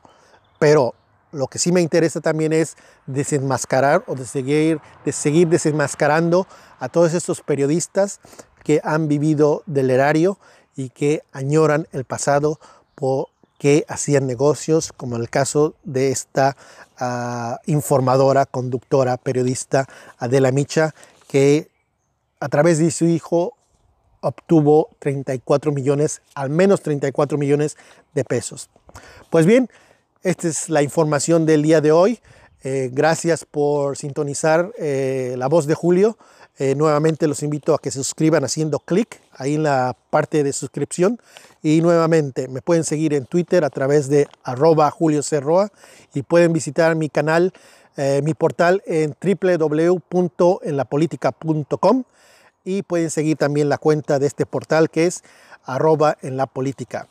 Pero 0.60 0.96
lo 1.36 1.48
que 1.48 1.60
sí 1.60 1.72
me 1.72 1.82
interesa 1.82 2.22
también 2.22 2.54
es 2.54 2.78
desenmascarar 3.06 4.04
o 4.08 4.16
de 4.16 4.26
seguir, 4.26 4.80
de 5.04 5.12
seguir 5.12 5.50
desenmascarando 5.50 6.48
a 6.80 6.90
todos 6.90 7.14
estos 7.14 7.42
periodistas 7.42 8.20
que 8.64 8.82
han 8.84 9.08
vivido 9.08 9.62
del 9.66 9.92
erario 9.92 10.40
y 10.76 10.90
que 10.90 11.22
añoran 11.32 11.88
el 11.92 12.06
pasado 12.06 12.60
porque 12.96 13.86
hacían 13.88 14.28
negocios, 14.28 14.92
como 14.94 15.18
en 15.18 15.24
el 15.24 15.30
caso 15.30 15.76
de 15.84 16.12
esta 16.12 16.56
uh, 17.00 17.58
informadora, 17.70 18.46
conductora, 18.46 19.18
periodista 19.18 19.88
Adela 20.18 20.52
Micha, 20.52 20.96
que 21.28 21.70
a 22.40 22.48
través 22.50 22.80
de 22.80 22.92
su 22.92 23.06
hijo 23.06 23.54
obtuvo 24.22 24.90
34 25.00 25.72
millones, 25.72 26.22
al 26.34 26.50
menos 26.50 26.82
34 26.82 27.38
millones 27.38 27.78
de 28.14 28.24
pesos. 28.24 28.70
Pues 29.30 29.46
bien, 29.46 29.70
esta 30.26 30.48
es 30.48 30.70
la 30.70 30.82
información 30.82 31.46
del 31.46 31.62
día 31.62 31.82
de 31.82 31.92
hoy. 31.92 32.20
Eh, 32.64 32.90
gracias 32.92 33.46
por 33.46 33.96
sintonizar 33.96 34.72
eh, 34.80 35.36
La 35.38 35.46
Voz 35.46 35.68
de 35.68 35.76
Julio. 35.76 36.18
Eh, 36.58 36.74
nuevamente 36.74 37.28
los 37.28 37.44
invito 37.44 37.76
a 37.76 37.80
que 37.80 37.92
se 37.92 38.00
suscriban 38.00 38.44
haciendo 38.44 38.80
clic 38.80 39.22
ahí 39.34 39.54
en 39.54 39.62
la 39.62 39.96
parte 40.10 40.44
de 40.44 40.52
suscripción. 40.52 41.22
Y 41.62 41.80
nuevamente 41.82 42.48
me 42.48 42.64
pueden 42.64 42.84
seguir 42.84 43.14
en 43.14 43.28
Twitter 43.28 43.64
a 43.64 43.70
través 43.70 44.10
de 44.10 44.28
arroba 44.44 44.90
Julio 44.90 45.22
Cerroa 45.22 45.70
y 46.16 46.24
pueden 46.24 46.54
visitar 46.54 46.96
mi 46.96 47.10
canal, 47.10 47.54
mi 48.24 48.34
portal 48.34 48.82
en 48.88 49.16
www.enlapolitica.com 49.22 52.04
y 52.64 52.82
pueden 52.82 53.12
seguir 53.12 53.38
también 53.38 53.70
la 53.70 53.78
cuenta 53.78 54.18
de 54.18 54.26
este 54.26 54.48
portal 54.48 54.90
que 54.90 55.06
es 55.06 55.24
arroba 55.64 56.18
en 56.24 56.36
la 56.36 56.48
política. 56.48 57.08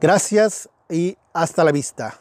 Gracias 0.00 0.68
y 0.90 1.16
hasta 1.32 1.62
la 1.62 1.70
vista. 1.70 2.18